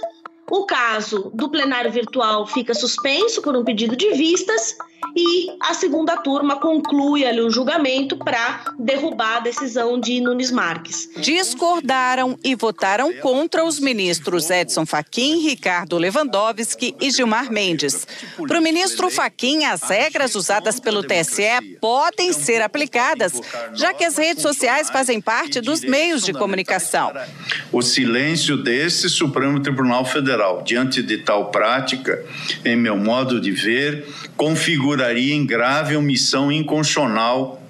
o 0.50 0.64
caso 0.64 1.30
do 1.34 1.48
plenário 1.48 1.90
virtual 1.90 2.46
fica 2.46 2.74
suspenso 2.74 3.42
por 3.42 3.56
um 3.56 3.64
pedido 3.64 3.96
de 3.96 4.10
vistas 4.12 4.76
e 5.16 5.48
a 5.60 5.74
segunda 5.74 6.16
turma 6.16 6.56
conclui 6.56 7.24
ali 7.24 7.40
o 7.40 7.50
julgamento 7.50 8.16
para 8.16 8.74
derrubar 8.78 9.38
a 9.38 9.40
decisão 9.40 9.98
de 9.98 10.20
Nunes 10.20 10.50
Marques. 10.50 11.08
Discordaram 11.16 12.38
e 12.42 12.54
votaram 12.54 13.12
contra 13.14 13.64
os 13.64 13.80
ministros 13.80 14.50
Edson 14.50 14.86
Fachin, 14.86 15.40
Ricardo 15.40 15.98
Lewandowski 15.98 16.94
e 17.00 17.10
Gilmar 17.10 17.50
Mendes. 17.50 18.06
Para 18.46 18.58
o 18.58 18.62
ministro 18.62 19.10
Fachin, 19.10 19.64
as 19.64 19.82
regras 19.82 20.34
usadas 20.34 20.78
pelo 20.78 21.02
TSE 21.02 21.76
podem 21.80 22.32
ser 22.32 22.62
aplicadas, 22.62 23.40
já 23.74 23.92
que 23.94 24.04
as 24.04 24.16
redes 24.16 24.42
sociais 24.42 24.90
fazem 24.90 25.20
parte 25.20 25.60
dos 25.60 25.80
meios 25.80 26.22
de 26.22 26.32
comunicação. 26.32 27.12
O 27.72 27.82
silêncio 27.82 28.56
desse 28.56 29.08
Supremo 29.08 29.60
Tribunal 29.60 30.04
Federal 30.04 30.37
diante 30.64 31.02
de 31.02 31.18
tal 31.18 31.50
prática, 31.50 32.24
em 32.64 32.76
meu 32.76 32.96
modo 32.96 33.40
de 33.40 33.50
ver, 33.50 34.06
configuraria 34.36 35.34
em 35.34 35.44
grave 35.44 35.96
omissão 35.96 36.50
inconstitucional 36.50 37.62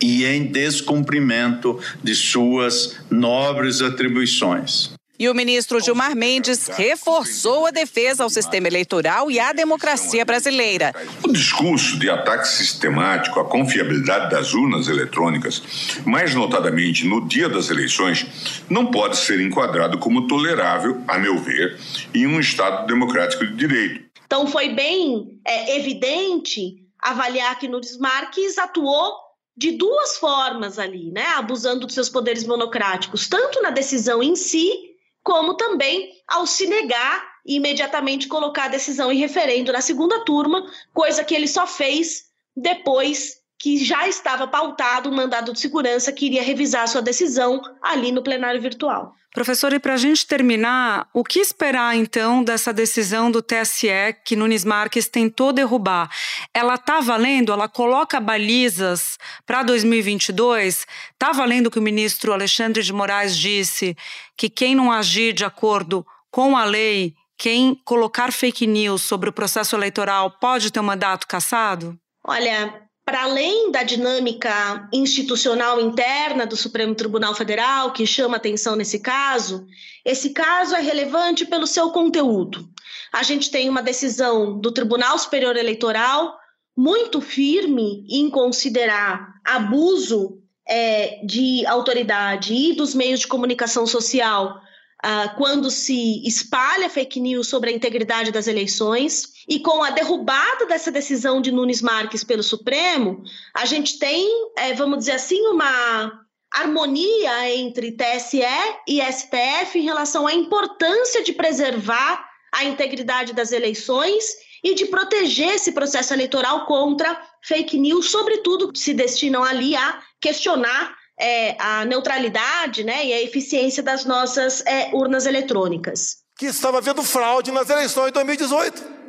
e 0.00 0.24
em 0.24 0.44
descumprimento 0.44 1.78
de 2.02 2.14
suas 2.14 2.96
nobres 3.10 3.80
atribuições. 3.80 4.93
E 5.16 5.28
o 5.28 5.34
ministro 5.34 5.78
Gilmar 5.78 6.16
Mendes 6.16 6.66
reforçou 6.66 7.66
a 7.66 7.70
defesa 7.70 8.24
ao 8.24 8.30
sistema 8.30 8.66
eleitoral 8.66 9.30
e 9.30 9.38
à 9.38 9.52
democracia 9.52 10.24
brasileira. 10.24 10.92
O 11.22 11.32
discurso 11.32 11.96
de 12.00 12.10
ataque 12.10 12.48
sistemático 12.48 13.38
à 13.38 13.44
confiabilidade 13.44 14.28
das 14.28 14.52
urnas 14.54 14.88
eletrônicas, 14.88 15.62
mais 16.04 16.34
notadamente 16.34 17.06
no 17.06 17.28
dia 17.28 17.48
das 17.48 17.70
eleições, 17.70 18.26
não 18.68 18.90
pode 18.90 19.16
ser 19.16 19.40
enquadrado 19.40 19.98
como 19.98 20.26
tolerável, 20.26 21.00
a 21.06 21.16
meu 21.16 21.38
ver, 21.38 21.78
em 22.12 22.26
um 22.26 22.40
Estado 22.40 22.84
democrático 22.88 23.46
de 23.46 23.54
direito. 23.54 24.04
Então, 24.26 24.48
foi 24.48 24.70
bem 24.70 25.38
é, 25.46 25.76
evidente 25.76 26.74
avaliar 27.00 27.56
que 27.56 27.68
Nunes 27.68 27.96
Marques 27.98 28.58
atuou 28.58 29.14
de 29.56 29.72
duas 29.72 30.16
formas 30.16 30.76
ali, 30.76 31.12
né? 31.12 31.26
Abusando 31.36 31.86
dos 31.86 31.94
seus 31.94 32.08
poderes 32.08 32.44
monocráticos, 32.44 33.28
tanto 33.28 33.62
na 33.62 33.70
decisão 33.70 34.20
em 34.20 34.34
si, 34.34 34.93
como 35.24 35.54
também 35.54 36.12
ao 36.28 36.46
se 36.46 36.66
negar 36.66 37.34
e 37.46 37.56
imediatamente 37.56 38.28
colocar 38.28 38.66
a 38.66 38.68
decisão 38.68 39.10
em 39.10 39.18
referendo 39.18 39.72
na 39.72 39.80
segunda 39.80 40.24
turma, 40.24 40.70
coisa 40.92 41.24
que 41.24 41.34
ele 41.34 41.48
só 41.48 41.66
fez 41.66 42.26
depois 42.54 43.42
que 43.58 43.82
já 43.82 44.08
estava 44.08 44.46
pautado 44.46 45.08
um 45.08 45.14
mandado 45.14 45.52
de 45.52 45.60
segurança 45.60 46.12
que 46.12 46.26
iria 46.26 46.42
revisar 46.42 46.86
sua 46.88 47.02
decisão 47.02 47.60
ali 47.82 48.12
no 48.12 48.22
plenário 48.22 48.60
virtual. 48.60 49.14
Professor, 49.34 49.72
e 49.72 49.80
para 49.80 49.94
a 49.94 49.96
gente 49.96 50.28
terminar, 50.28 51.08
o 51.12 51.24
que 51.24 51.40
esperar 51.40 51.96
então 51.96 52.44
dessa 52.44 52.72
decisão 52.72 53.32
do 53.32 53.42
TSE 53.42 54.14
que 54.24 54.36
Nunes 54.36 54.64
Marques 54.64 55.08
tentou 55.08 55.52
derrubar? 55.52 56.08
Ela 56.54 56.76
está 56.76 57.00
valendo? 57.00 57.50
Ela 57.52 57.68
coloca 57.68 58.20
balizas 58.20 59.18
para 59.44 59.64
2022? 59.64 60.86
Está 61.12 61.32
valendo 61.32 61.66
o 61.66 61.70
que 61.70 61.80
o 61.80 61.82
ministro 61.82 62.32
Alexandre 62.32 62.80
de 62.80 62.92
Moraes 62.92 63.36
disse 63.36 63.96
que 64.36 64.48
quem 64.48 64.72
não 64.72 64.92
agir 64.92 65.32
de 65.32 65.44
acordo 65.44 66.06
com 66.30 66.56
a 66.56 66.64
lei, 66.64 67.12
quem 67.36 67.74
colocar 67.84 68.32
fake 68.32 68.68
news 68.68 69.02
sobre 69.02 69.30
o 69.30 69.32
processo 69.32 69.74
eleitoral 69.74 70.30
pode 70.38 70.70
ter 70.70 70.78
um 70.78 70.84
mandato 70.84 71.26
cassado? 71.26 71.98
Olha, 72.24 72.83
para 73.04 73.24
além 73.24 73.70
da 73.70 73.82
dinâmica 73.82 74.88
institucional 74.92 75.80
interna 75.80 76.46
do 76.46 76.56
Supremo 76.56 76.94
Tribunal 76.94 77.34
Federal, 77.34 77.92
que 77.92 78.06
chama 78.06 78.36
atenção 78.36 78.76
nesse 78.76 78.98
caso, 78.98 79.66
esse 80.04 80.30
caso 80.30 80.74
é 80.74 80.80
relevante 80.80 81.44
pelo 81.44 81.66
seu 81.66 81.90
conteúdo. 81.90 82.68
A 83.12 83.22
gente 83.22 83.50
tem 83.50 83.68
uma 83.68 83.82
decisão 83.82 84.58
do 84.58 84.72
Tribunal 84.72 85.18
Superior 85.18 85.56
Eleitoral 85.56 86.38
muito 86.76 87.20
firme 87.20 88.06
em 88.10 88.28
considerar 88.30 89.34
abuso 89.44 90.42
é, 90.66 91.24
de 91.24 91.64
autoridade 91.66 92.54
e 92.54 92.72
dos 92.74 92.94
meios 92.94 93.20
de 93.20 93.26
comunicação 93.26 93.86
social 93.86 94.60
uh, 95.04 95.36
quando 95.36 95.70
se 95.70 96.26
espalha 96.26 96.88
fake 96.88 97.20
news 97.20 97.48
sobre 97.48 97.70
a 97.70 97.72
integridade 97.72 98.32
das 98.32 98.46
eleições. 98.46 99.33
E 99.48 99.60
com 99.60 99.82
a 99.82 99.90
derrubada 99.90 100.66
dessa 100.66 100.90
decisão 100.90 101.40
de 101.40 101.52
Nunes 101.52 101.82
Marques 101.82 102.24
pelo 102.24 102.42
Supremo, 102.42 103.22
a 103.54 103.64
gente 103.64 103.98
tem, 103.98 104.28
é, 104.56 104.72
vamos 104.74 104.98
dizer 104.98 105.12
assim, 105.12 105.40
uma 105.48 106.24
harmonia 106.50 107.50
entre 107.54 107.92
TSE 107.92 108.42
e 108.88 109.00
STF 109.02 109.78
em 109.78 109.82
relação 109.82 110.26
à 110.26 110.32
importância 110.32 111.22
de 111.22 111.32
preservar 111.32 112.24
a 112.52 112.64
integridade 112.64 113.32
das 113.32 113.50
eleições 113.50 114.24
e 114.62 114.74
de 114.74 114.86
proteger 114.86 115.54
esse 115.54 115.72
processo 115.72 116.14
eleitoral 116.14 116.64
contra 116.64 117.20
fake 117.42 117.78
news, 117.78 118.10
sobretudo 118.10 118.72
que 118.72 118.78
se 118.78 118.94
destinam 118.94 119.42
ali 119.42 119.76
a 119.76 120.00
questionar 120.20 120.96
é, 121.18 121.56
a 121.60 121.84
neutralidade 121.84 122.82
né, 122.82 123.04
e 123.04 123.12
a 123.12 123.22
eficiência 123.22 123.82
das 123.82 124.04
nossas 124.04 124.64
é, 124.64 124.90
urnas 124.94 125.26
eletrônicas. 125.26 126.18
Que 126.38 126.46
estava 126.46 126.78
havendo 126.78 127.02
fraude 127.02 127.52
nas 127.52 127.68
eleições 127.68 128.06
de 128.06 128.12
2018. 128.12 129.03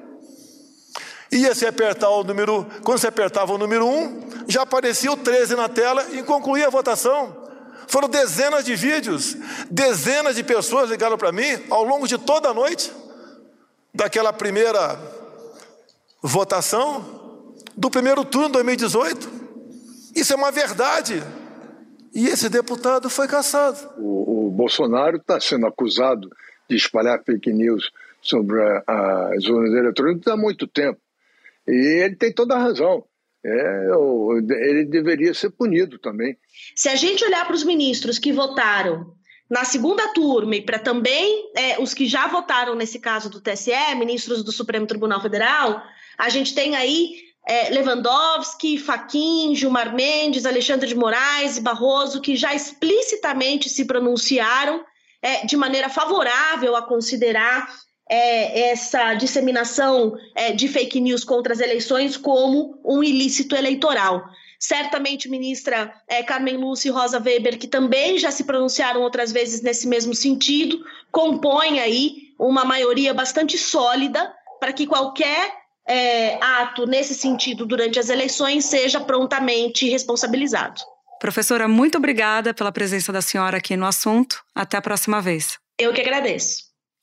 Ia 1.36 1.54
se 1.54 1.68
apertar 1.68 2.10
o 2.10 2.24
número, 2.24 2.66
quando 2.82 2.98
se 2.98 3.08
apertava 3.08 3.54
o 3.54 3.58
número 3.58 3.86
1, 3.86 4.46
já 4.48 4.62
aparecia 4.62 5.12
o 5.12 5.18
13 5.18 5.56
na 5.56 5.68
tela 5.68 6.02
e 6.14 6.24
concluía 6.24 6.68
a 6.68 6.70
votação. 6.70 7.36
Foram 7.88 8.08
dezenas 8.08 8.64
de 8.64 8.74
vídeos, 8.74 9.36
dezenas 9.70 10.38
de 10.38 10.44
pessoas 10.44 10.90
ligaram 10.90 11.18
para 11.18 11.34
mim 11.34 11.44
ao 11.70 11.84
longo 11.84 12.08
de 12.08 12.18
toda 12.18 12.50
a 12.50 12.54
noite, 12.54 12.90
daquela 13.94 14.32
primeira 14.32 14.98
votação 16.22 17.54
do 17.76 17.90
primeiro 17.90 18.24
turno 18.24 18.48
de 18.48 18.54
2018. 18.54 19.30
Isso 20.16 20.32
é 20.32 20.36
uma 20.38 20.52
verdade. 20.52 21.22
E 22.14 22.28
esse 22.28 22.48
deputado 22.48 23.10
foi 23.10 23.28
caçado. 23.28 23.78
O, 23.98 24.48
o 24.48 24.52
Bolsonaro 24.52 25.18
está 25.18 25.38
sendo 25.42 25.68
acusado 25.68 26.30
de 26.70 26.78
espalhar 26.78 27.22
fake 27.26 27.52
news 27.52 27.92
sobre 28.22 28.58
as 28.88 29.46
urnas 29.48 29.74
eletrônicas 29.74 30.34
há 30.34 30.38
muito 30.38 30.66
tempo. 30.66 31.00
E 31.68 32.04
ele 32.04 32.16
tem 32.16 32.34
toda 32.34 32.56
a 32.56 32.60
razão. 32.60 33.04
É, 33.46 33.90
ele 34.70 34.86
deveria 34.86 35.34
ser 35.34 35.52
punido 35.52 36.00
também. 36.00 36.36
Se 36.76 36.90
a 36.90 36.96
gente 36.96 37.24
olhar 37.24 37.46
para 37.46 37.56
os 37.56 37.64
ministros 37.64 38.18
que 38.18 38.34
votaram 38.34 39.14
na 39.50 39.64
segunda 39.64 40.12
turma 40.14 40.56
e 40.56 40.62
para 40.62 40.80
também 40.80 41.52
é, 41.56 41.80
os 41.80 41.94
que 41.94 42.08
já 42.08 42.28
votaram 42.28 42.74
nesse 42.74 43.00
caso 43.00 43.30
do 43.30 43.40
TSE, 43.40 43.96
ministros 43.98 44.44
do 44.44 44.52
Supremo 44.52 44.88
Tribunal 44.88 45.22
Federal, 45.22 45.84
a 46.18 46.30
gente 46.30 46.56
tem 46.56 46.76
aí 46.76 47.26
é, 47.48 47.70
Lewandowski, 47.70 48.80
Faquim, 48.80 49.54
Gilmar 49.54 49.94
Mendes, 49.94 50.48
Alexandre 50.48 50.88
de 50.88 50.96
Moraes 50.96 51.58
e 51.58 51.62
Barroso, 51.62 52.22
que 52.22 52.36
já 52.36 52.56
explicitamente 52.56 53.70
se 53.70 53.86
pronunciaram 53.86 54.84
é, 55.22 55.46
de 55.46 55.56
maneira 55.56 55.90
favorável 55.90 56.76
a 56.76 56.82
considerar 56.82 57.68
é, 58.10 58.72
essa 58.72 59.14
disseminação 59.16 60.16
é, 60.36 60.52
de 60.52 60.68
fake 60.68 61.00
news 61.00 61.24
contra 61.24 61.54
as 61.54 61.60
eleições 61.60 62.18
como 62.18 62.80
um 62.84 63.04
ilícito 63.04 63.56
eleitoral. 63.56 64.24
Certamente, 64.60 65.30
ministra 65.30 65.94
é, 66.08 66.24
Carmen 66.24 66.58
Lúcia 66.58 66.90
e 66.90 66.92
Rosa 66.92 67.20
Weber, 67.20 67.58
que 67.58 67.68
também 67.68 68.18
já 68.18 68.32
se 68.32 68.44
pronunciaram 68.44 69.02
outras 69.02 69.32
vezes 69.32 69.62
nesse 69.62 69.88
mesmo 69.88 70.14
sentido, 70.16 70.80
compõem 71.12 71.80
aí 71.80 72.34
uma 72.40 72.64
maioria 72.64 73.14
bastante 73.14 73.58
sólida 73.58 74.34
para 74.60 74.74
que 74.74 74.88
qualquer 74.88 75.54
é, 75.88 76.36
ato 76.44 76.86
nesse 76.86 77.14
sentido 77.14 77.66
durante 77.66 78.00
as 78.00 78.10
eleições 78.10 78.66
seja 78.66 79.00
prontamente 79.00 79.88
responsabilizado. 79.90 80.82
Professora, 81.20 81.68
muito 81.68 81.98
obrigada 81.98 82.54
pela 82.54 82.72
presença 82.72 83.12
da 83.12 83.22
senhora 83.22 83.58
aqui 83.58 83.76
no 83.78 83.86
assunto. 83.86 84.44
Até 84.54 84.78
a 84.78 84.82
próxima 84.82 85.22
vez. 85.22 85.58
Eu 85.80 85.94
que 85.94 86.02
agradeço. 86.02 86.75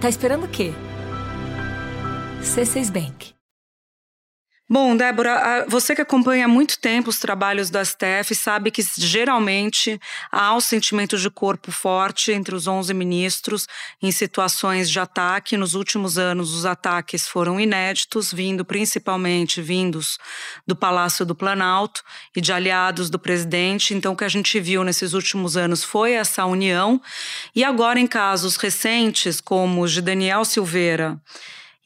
Tá 0.00 0.08
esperando 0.08 0.44
o 0.44 0.48
quê? 0.48 0.72
C6 2.42 2.90
Bank. 2.92 3.35
Bom, 4.68 4.96
Débora, 4.96 5.64
você 5.68 5.94
que 5.94 6.02
acompanha 6.02 6.46
há 6.46 6.48
muito 6.48 6.80
tempo 6.80 7.08
os 7.08 7.20
trabalhos 7.20 7.70
do 7.70 7.78
STF 7.78 8.34
sabe 8.34 8.72
que 8.72 8.82
geralmente 8.98 9.96
há 10.28 10.52
um 10.56 10.60
sentimento 10.60 11.16
de 11.16 11.30
corpo 11.30 11.70
forte 11.70 12.32
entre 12.32 12.52
os 12.52 12.66
11 12.66 12.92
ministros 12.92 13.68
em 14.02 14.10
situações 14.10 14.90
de 14.90 14.98
ataque. 14.98 15.56
Nos 15.56 15.74
últimos 15.74 16.18
anos, 16.18 16.52
os 16.52 16.66
ataques 16.66 17.28
foram 17.28 17.60
inéditos, 17.60 18.32
vindo 18.32 18.64
principalmente 18.64 19.62
vindos 19.62 20.18
do 20.66 20.74
Palácio 20.74 21.24
do 21.24 21.36
Planalto 21.36 22.02
e 22.34 22.40
de 22.40 22.52
aliados 22.52 23.08
do 23.08 23.20
presidente. 23.20 23.94
Então, 23.94 24.14
o 24.14 24.16
que 24.16 24.24
a 24.24 24.28
gente 24.28 24.58
viu 24.58 24.82
nesses 24.82 25.12
últimos 25.12 25.56
anos 25.56 25.84
foi 25.84 26.14
essa 26.14 26.44
união. 26.44 27.00
E 27.54 27.62
agora, 27.62 28.00
em 28.00 28.06
casos 28.08 28.56
recentes, 28.56 29.40
como 29.40 29.82
os 29.82 29.92
de 29.92 30.02
Daniel 30.02 30.44
Silveira 30.44 31.20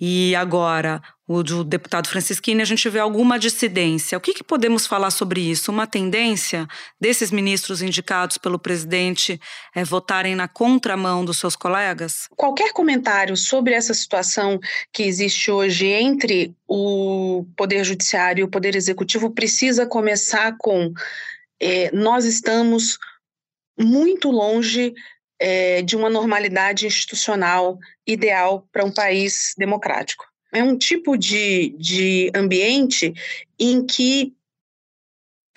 e 0.00 0.34
agora 0.34 1.02
o 1.32 1.44
do 1.44 1.62
deputado 1.62 2.08
Francisquini, 2.08 2.60
a 2.60 2.64
gente 2.64 2.88
vê 2.88 2.98
alguma 2.98 3.38
dissidência. 3.38 4.18
O 4.18 4.20
que, 4.20 4.34
que, 4.34 4.42
podemos 4.42 4.84
falar 4.84 5.12
sobre 5.12 5.40
isso? 5.40 5.70
Uma 5.70 5.86
tendência 5.86 6.66
desses 7.00 7.30
ministros 7.30 7.82
indicados 7.82 8.36
pelo 8.36 8.58
presidente 8.58 9.40
é, 9.72 9.84
votarem 9.84 10.34
na 10.34 10.48
contramão 10.48 11.24
dos 11.24 11.38
seus 11.38 11.54
colegas? 11.54 12.26
Qualquer 12.34 12.72
comentário 12.72 13.36
sobre 13.36 13.74
essa 13.74 13.94
situação 13.94 14.58
que 14.92 15.04
existe 15.04 15.52
hoje 15.52 15.86
entre 15.86 16.52
o 16.66 17.46
Poder 17.56 17.84
Judiciário 17.84 18.42
e 18.42 18.44
o 18.44 18.50
Poder 18.50 18.74
Executivo 18.74 19.30
precisa 19.30 19.86
começar 19.86 20.56
com: 20.58 20.92
é, 21.62 21.94
nós 21.94 22.24
estamos 22.24 22.98
muito 23.78 24.32
longe 24.32 24.94
é, 25.40 25.80
de 25.82 25.96
uma 25.96 26.10
normalidade 26.10 26.86
institucional 26.86 27.78
ideal 28.06 28.68
para 28.70 28.84
um 28.84 28.92
país 28.92 29.54
democrático. 29.56 30.26
É 30.52 30.62
um 30.62 30.76
tipo 30.76 31.16
de, 31.16 31.74
de 31.78 32.30
ambiente 32.34 33.14
em 33.58 33.84
que 33.86 34.34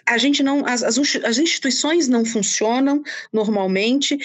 a 0.06 0.18
gente 0.18 0.44
não, 0.44 0.66
as, 0.66 0.84
as 0.84 1.38
instituições 1.38 2.08
não 2.08 2.26
funcionam 2.26 3.02
normalmente. 3.32 4.18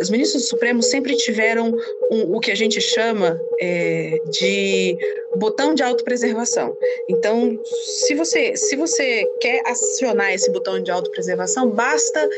Os 0.00 0.10
ministros 0.10 0.42
do 0.42 0.48
Supremo 0.48 0.82
sempre 0.82 1.16
tiveram 1.16 1.74
um, 2.10 2.36
o 2.36 2.40
que 2.40 2.50
a 2.50 2.54
gente 2.54 2.80
chama 2.80 3.38
é, 3.60 4.18
de 4.30 4.96
botão 5.36 5.74
de 5.74 5.82
autopreservação. 5.82 6.76
Então, 7.08 7.58
se 8.04 8.14
você, 8.14 8.56
se 8.56 8.76
você 8.76 9.24
quer 9.40 9.62
acionar 9.66 10.32
esse 10.32 10.50
botão 10.50 10.82
de 10.82 10.90
autopreservação, 10.90 11.70
basta 11.70 12.28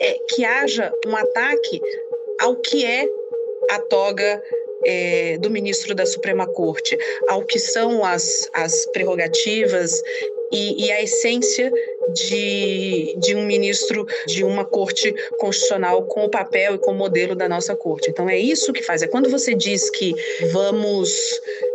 é, 0.00 0.16
que 0.28 0.44
haja 0.44 0.92
um 1.06 1.16
ataque 1.16 1.80
ao 2.40 2.56
que 2.56 2.84
é 2.84 3.08
a 3.70 3.78
toga 3.80 4.42
é, 4.84 5.38
do 5.38 5.50
ministro 5.50 5.94
da 5.94 6.06
Suprema 6.06 6.46
Corte, 6.46 6.98
ao 7.28 7.44
que 7.44 7.58
são 7.58 8.04
as, 8.04 8.48
as 8.52 8.86
prerrogativas 8.86 10.02
e, 10.52 10.86
e, 10.86 10.92
a 10.92 11.02
essência 11.02 11.72
de, 12.12 13.16
de 13.18 13.34
um 13.34 13.44
ministro 13.44 14.06
de 14.26 14.44
uma 14.44 14.64
corte 14.64 15.12
constitucional 15.38 16.04
com 16.04 16.24
o 16.24 16.30
papel 16.30 16.76
e 16.76 16.78
com 16.78 16.92
o 16.92 16.94
modelo 16.94 17.34
da 17.34 17.48
nossa 17.48 17.74
corte. 17.74 18.10
Então 18.10 18.30
é 18.30 18.38
isso 18.38 18.72
que 18.72 18.82
faz. 18.82 19.02
É 19.02 19.08
quando 19.08 19.28
você 19.28 19.54
diz 19.54 19.90
que 19.90 20.14
vamos 20.52 21.18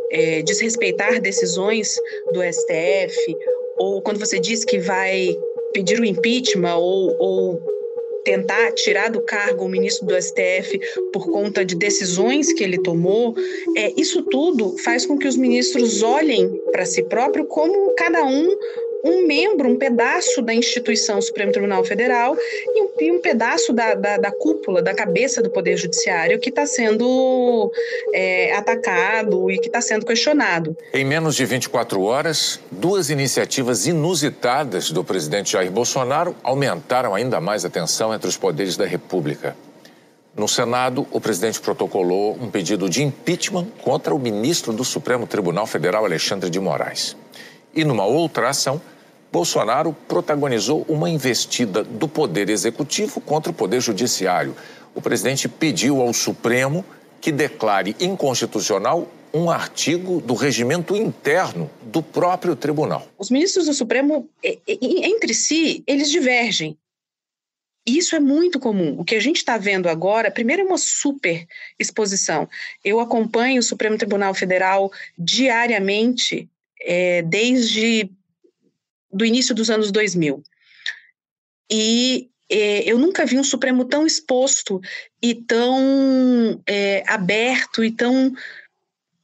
é, 0.10 0.42
desrespeitar 0.42 1.20
decisões 1.20 1.98
do 2.32 2.42
STF, 2.42 3.38
ou 3.78 4.02
quando 4.02 4.20
você 4.20 4.40
diz 4.40 4.64
que 4.64 4.80
vai 4.80 5.38
pedir 5.74 6.00
o 6.00 6.06
impeachment 6.06 6.76
ou, 6.76 7.16
ou 7.20 7.81
tentar 8.24 8.72
tirar 8.74 9.10
do 9.10 9.22
cargo 9.22 9.66
o 9.66 9.70
ministro 9.70 10.08
do 10.08 10.22
STF 10.22 10.80
por 11.12 11.30
conta 11.32 11.66
de 11.66 11.76
decisões 11.76 12.54
que 12.54 12.64
ele 12.64 12.78
tomou, 12.78 13.36
é, 13.76 13.94
isso 14.00 14.24
tudo 14.24 14.78
faz 14.80 15.06
com 15.06 15.18
que 15.18 15.28
os 15.28 15.36
ministros 15.36 16.02
olhem 16.02 16.50
para 16.72 16.86
si 16.86 17.04
próprio 17.04 17.46
como 17.46 17.94
cada 17.96 18.24
um 18.24 18.56
um 19.04 19.26
membro, 19.26 19.70
um 19.70 19.78
pedaço 19.78 20.42
da 20.42 20.54
instituição 20.54 21.22
Supremo 21.22 21.52
Tribunal 21.52 21.84
Federal 21.84 22.36
e 22.66 22.82
um, 22.82 22.90
e 23.00 23.12
um 23.12 23.22
pedaço 23.22 23.74
da, 23.74 23.94
da, 23.94 24.18
da, 24.18 24.32
cúpula, 24.32 24.82
da 24.82 24.94
cabeça 24.94 25.42
do 25.42 25.50
Poder 25.50 25.78
Judiciário 25.78 26.40
que 26.40 26.50
está 26.50 26.66
sendo 26.66 27.72
é, 28.14 28.54
atacado 28.56 29.50
e 29.50 29.58
que 29.58 29.68
está 29.68 29.82
sendo 29.82 30.06
questionado. 30.06 30.76
Em 30.94 31.06
menos 31.06 31.36
de 31.36 31.46
24 31.46 32.02
horas, 32.02 32.60
duas 32.72 33.10
iniciativas 33.10 33.88
inusitadas 33.88 34.92
do 34.92 35.04
presidente 35.04 35.54
Jair 35.54 35.72
Bolsonaro 35.72 36.36
aumentaram 36.44 37.16
ainda 37.16 37.40
mais 37.42 37.66
a 37.66 37.70
tensão 37.70 38.14
entre 38.14 38.28
os 38.28 38.38
poderes 38.38 38.78
da 38.78 38.86
República. 38.86 39.56
No 40.36 40.48
Senado, 40.48 41.06
o 41.12 41.20
presidente 41.20 41.60
protocolou 41.60 42.38
um 42.40 42.50
pedido 42.50 42.90
de 42.90 43.04
impeachment 43.04 43.68
contra 43.82 44.16
o 44.16 44.20
ministro 44.20 44.72
do 44.72 44.86
Supremo 44.86 45.28
Tribunal 45.28 45.68
Federal, 45.68 46.06
Alexandre 46.06 46.50
de 46.50 46.58
Moraes. 46.58 47.18
E 47.76 47.84
numa 47.84 48.06
outra 48.06 48.50
ação, 48.50 48.82
Bolsonaro 49.32 49.94
protagonizou 50.08 50.86
uma 50.90 51.10
investida 51.10 51.84
do 51.84 52.08
Poder 52.08 52.50
Executivo 52.50 53.22
contra 53.22 53.52
o 53.52 53.56
Poder 53.56 53.80
Judiciário. 53.80 54.56
O 54.94 55.02
presidente 55.02 55.48
pediu 55.48 56.02
ao 56.02 56.14
Supremo 56.14 56.84
que 57.22 57.32
declare 57.32 57.96
inconstitucional 58.00 59.10
um 59.34 59.50
artigo 59.50 60.20
do 60.20 60.34
regimento 60.34 60.96
interno 60.96 61.72
do 61.84 62.04
próprio 62.04 62.56
tribunal. 62.56 63.08
Os 63.18 63.30
ministros 63.30 63.68
do 63.68 63.74
Supremo, 63.74 64.30
entre 64.68 65.34
si, 65.34 65.82
eles 65.88 66.10
divergem. 66.10 66.78
Isso 67.86 68.16
é 68.16 68.20
muito 68.20 68.60
comum. 68.60 69.00
O 69.00 69.06
que 69.06 69.16
a 69.16 69.20
gente 69.20 69.38
está 69.38 69.58
vendo 69.58 69.88
agora, 69.88 70.30
primeiro, 70.30 70.64
é 70.64 70.66
uma 70.66 70.78
super 70.78 71.48
exposição. 71.80 72.50
Eu 72.84 73.00
acompanho 73.00 73.60
o 73.60 73.64
Supremo 73.64 73.98
Tribunal 73.98 74.34
Federal 74.34 74.92
diariamente, 75.18 76.50
é, 76.82 77.22
desde 77.22 78.12
do 79.12 79.26
início 79.26 79.54
dos 79.54 79.70
anos 79.70 79.92
2000. 79.92 80.44
E 81.72 82.30
é, 82.50 82.84
eu 82.84 82.98
nunca 82.98 83.26
vi 83.26 83.40
um 83.40 83.44
Supremo 83.44 83.86
tão 83.86 84.06
exposto 84.06 84.82
e 85.22 85.34
tão 85.34 86.62
é, 86.68 87.04
aberto 87.08 87.84
e 87.84 87.92
tão 87.92 88.34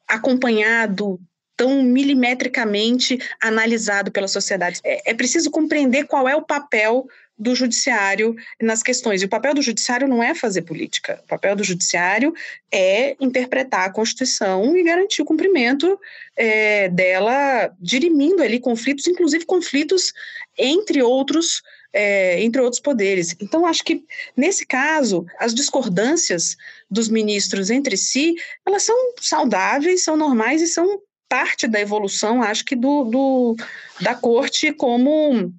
acompanhado, 0.08 1.19
tão 1.58 1.84
milimetricamente 1.84 3.19
analisado 3.41 4.12
pela 4.12 4.30
sociedade. 4.30 4.80
É, 4.84 5.12
é 5.12 5.13
preciso 5.13 5.52
compreender 5.52 6.06
qual 6.06 6.28
é 6.28 6.36
o 6.36 6.45
papel 6.45 7.06
do 7.38 7.54
judiciário 7.56 8.36
nas 8.62 8.82
questões. 8.82 9.21
E 9.21 9.26
o 9.26 9.30
papel 9.30 9.54
do 9.54 9.62
judiciário 9.62 10.08
não 10.08 10.23
é 10.23 10.34
fazer 10.34 10.63
política. 10.63 11.19
O 11.23 11.28
papel 11.28 11.56
do 11.56 11.63
judiciário 11.63 12.34
é 12.71 13.15
interpretar 13.19 13.86
a 13.86 13.91
Constituição 13.91 14.76
e 14.76 14.84
garantir 14.84 15.21
o 15.21 15.26
cumprimento 15.26 16.00
é, 16.36 16.89
dela, 16.89 17.71
dirimindo 17.80 18.41
ali 18.41 18.60
conflitos, 18.60 19.08
inclusive 19.08 19.45
conflitos 19.45 20.13
entre 20.58 21.02
outros. 21.02 21.62
É, 21.93 22.43
entre 22.43 22.62
outros 22.62 22.82
poderes. 22.82 23.34
Então, 23.39 23.65
acho 23.65 23.84
que, 23.84 24.04
nesse 24.36 24.65
caso, 24.67 25.26
as 25.39 25.56
discordâncias 25.56 26.56
dos 26.91 27.08
ministros 27.08 27.71
entre 27.71 27.95
si, 27.97 28.36
elas 28.67 28.84
são 28.84 28.95
saudáveis, 29.19 30.04
são 30.04 30.15
normais 30.15 30.62
e 30.62 30.67
são 30.67 31.02
parte 31.30 31.65
da 31.65 31.80
evolução, 31.80 32.43
acho 32.43 32.65
que, 32.65 32.76
do, 32.76 33.06
do 33.06 33.56
da 34.02 34.13
corte 34.13 34.71
como 34.73 35.52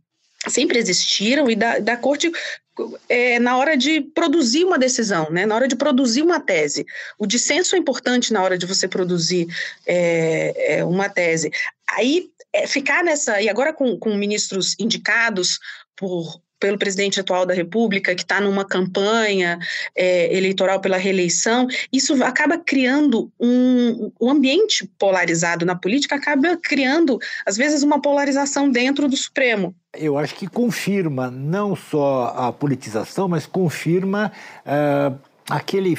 sempre 0.46 0.78
existiram 0.78 1.50
e 1.50 1.56
da, 1.56 1.78
da 1.78 1.96
corte 1.96 2.30
é, 3.08 3.38
na 3.38 3.56
hora 3.56 3.76
de 3.76 4.00
produzir 4.00 4.64
uma 4.64 4.78
decisão, 4.78 5.30
né, 5.30 5.44
na 5.44 5.54
hora 5.54 5.66
de 5.66 5.74
produzir 5.74 6.22
uma 6.22 6.38
tese. 6.38 6.86
O 7.18 7.26
dissenso 7.26 7.74
é 7.74 7.78
importante 7.78 8.32
na 8.32 8.42
hora 8.42 8.56
de 8.56 8.66
você 8.66 8.86
produzir 8.86 9.48
é, 9.86 10.76
é, 10.76 10.84
uma 10.84 11.08
tese. 11.08 11.50
Aí, 11.90 12.30
é, 12.52 12.66
ficar 12.66 13.02
nessa. 13.02 13.40
E 13.40 13.48
agora 13.48 13.72
com, 13.72 13.98
com 13.98 14.14
ministros 14.14 14.76
indicados 14.78 15.58
por 15.96 16.40
pelo 16.58 16.78
presidente 16.78 17.20
atual 17.20 17.46
da 17.46 17.54
República, 17.54 18.14
que 18.14 18.22
está 18.22 18.40
numa 18.40 18.64
campanha 18.64 19.58
é, 19.94 20.36
eleitoral 20.36 20.80
pela 20.80 20.96
reeleição, 20.96 21.66
isso 21.92 22.22
acaba 22.24 22.58
criando 22.58 23.30
um, 23.38 24.10
um 24.20 24.30
ambiente 24.30 24.88
polarizado 24.98 25.64
na 25.64 25.74
política, 25.74 26.16
acaba 26.16 26.56
criando, 26.56 27.18
às 27.46 27.56
vezes, 27.56 27.82
uma 27.82 28.00
polarização 28.00 28.70
dentro 28.70 29.08
do 29.08 29.16
Supremo. 29.16 29.74
Eu 29.94 30.18
acho 30.18 30.34
que 30.34 30.46
confirma 30.46 31.30
não 31.30 31.74
só 31.74 32.34
a 32.36 32.52
politização, 32.52 33.28
mas 33.28 33.46
confirma 33.46 34.30
uh, 34.66 35.18
aquele. 35.48 35.96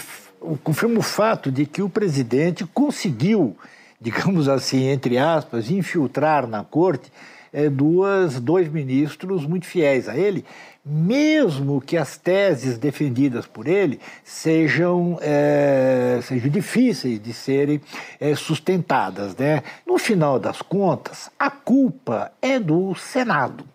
confirma 0.64 1.00
o 1.00 1.04
fato 1.04 1.52
de 1.52 1.66
que 1.66 1.82
o 1.82 1.90
presidente 1.90 2.66
conseguiu, 2.74 3.58
digamos 4.00 4.48
assim, 4.48 4.86
entre 4.86 5.18
aspas, 5.18 5.72
infiltrar 5.72 6.48
na 6.48 6.64
corte 6.64 7.12
é, 7.52 7.70
duas, 7.70 8.40
dois 8.40 8.70
ministros 8.70 9.46
muito 9.46 9.66
fiéis 9.66 10.08
a 10.08 10.18
ele, 10.18 10.46
mesmo 10.86 11.82
que 11.82 11.98
as 11.98 12.18
teses 12.18 12.78
defendidas 12.78 13.46
por 13.46 13.68
ele 13.68 14.00
sejam, 14.24 15.18
é, 15.22 16.20
sejam 16.24 16.50
difíceis 16.50 17.22
de 17.22 17.34
serem 17.34 17.82
é, 18.20 18.36
sustentadas. 18.36 19.36
Né? 19.36 19.62
No 19.86 19.98
final 19.98 20.40
das 20.40 20.62
contas, 20.62 21.30
a 21.38 21.50
culpa 21.52 22.32
é 22.42 22.60
do 22.60 22.96
Senado. 22.96 23.66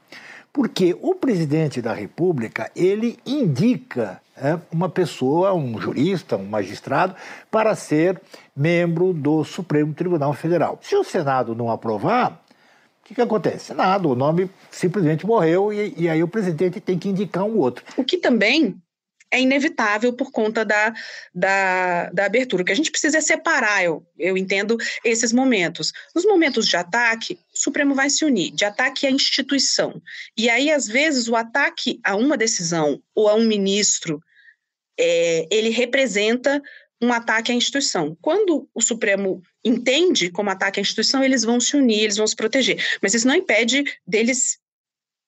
Porque 0.52 0.96
o 1.02 1.16
presidente 1.16 1.82
da 1.82 1.92
República, 1.92 2.70
ele 2.76 3.18
indica 3.26 4.20
é, 4.36 4.58
uma 4.70 4.88
pessoa, 4.88 5.52
um 5.52 5.80
jurista, 5.80 6.36
um 6.36 6.46
magistrado, 6.46 7.14
para 7.50 7.74
ser 7.74 8.20
membro 8.54 9.12
do 9.12 9.44
Supremo 9.44 9.92
Tribunal 9.92 10.32
Federal. 10.32 10.78
Se 10.80 10.94
o 10.94 11.04
Senado 11.04 11.54
não 11.54 11.70
aprovar, 11.70 12.43
o 13.04 13.06
que, 13.06 13.14
que 13.14 13.20
acontece? 13.20 13.74
Nada, 13.74 14.08
o 14.08 14.14
nome 14.14 14.50
simplesmente 14.70 15.26
morreu 15.26 15.70
e, 15.70 15.92
e 15.94 16.08
aí 16.08 16.22
o 16.22 16.28
presidente 16.28 16.80
tem 16.80 16.98
que 16.98 17.10
indicar 17.10 17.44
um 17.44 17.58
outro. 17.58 17.84
O 17.98 18.02
que 18.02 18.16
também 18.16 18.80
é 19.30 19.38
inevitável 19.38 20.10
por 20.10 20.32
conta 20.32 20.64
da, 20.64 20.94
da, 21.34 22.08
da, 22.10 22.24
abertura. 22.24 22.62
O 22.62 22.64
que 22.64 22.72
a 22.72 22.76
gente 22.76 22.90
precisa 22.90 23.18
é 23.18 23.20
separar, 23.20 23.84
eu, 23.84 24.06
eu 24.18 24.38
entendo, 24.38 24.78
esses 25.04 25.34
momentos. 25.34 25.92
Nos 26.14 26.24
momentos 26.24 26.66
de 26.66 26.78
ataque, 26.78 27.38
o 27.54 27.58
Supremo 27.58 27.94
vai 27.94 28.08
se 28.08 28.24
unir, 28.24 28.52
de 28.52 28.64
ataque 28.64 29.06
à 29.06 29.10
instituição. 29.10 30.00
E 30.34 30.48
aí, 30.48 30.70
às 30.70 30.86
vezes, 30.86 31.28
o 31.28 31.36
ataque 31.36 32.00
a 32.02 32.16
uma 32.16 32.38
decisão 32.38 33.02
ou 33.14 33.28
a 33.28 33.34
um 33.34 33.44
ministro, 33.44 34.18
é, 34.98 35.46
ele 35.50 35.68
representa 35.68 36.62
um 37.04 37.12
ataque 37.12 37.52
à 37.52 37.54
instituição. 37.54 38.16
Quando 38.20 38.68
o 38.74 38.80
Supremo 38.80 39.42
entende 39.64 40.30
como 40.30 40.50
ataque 40.50 40.80
à 40.80 40.82
instituição, 40.82 41.22
eles 41.22 41.42
vão 41.42 41.60
se 41.60 41.76
unir, 41.76 42.04
eles 42.04 42.16
vão 42.16 42.26
se 42.26 42.34
proteger. 42.34 42.82
Mas 43.02 43.14
isso 43.14 43.26
não 43.26 43.34
impede 43.34 43.84
deles 44.06 44.58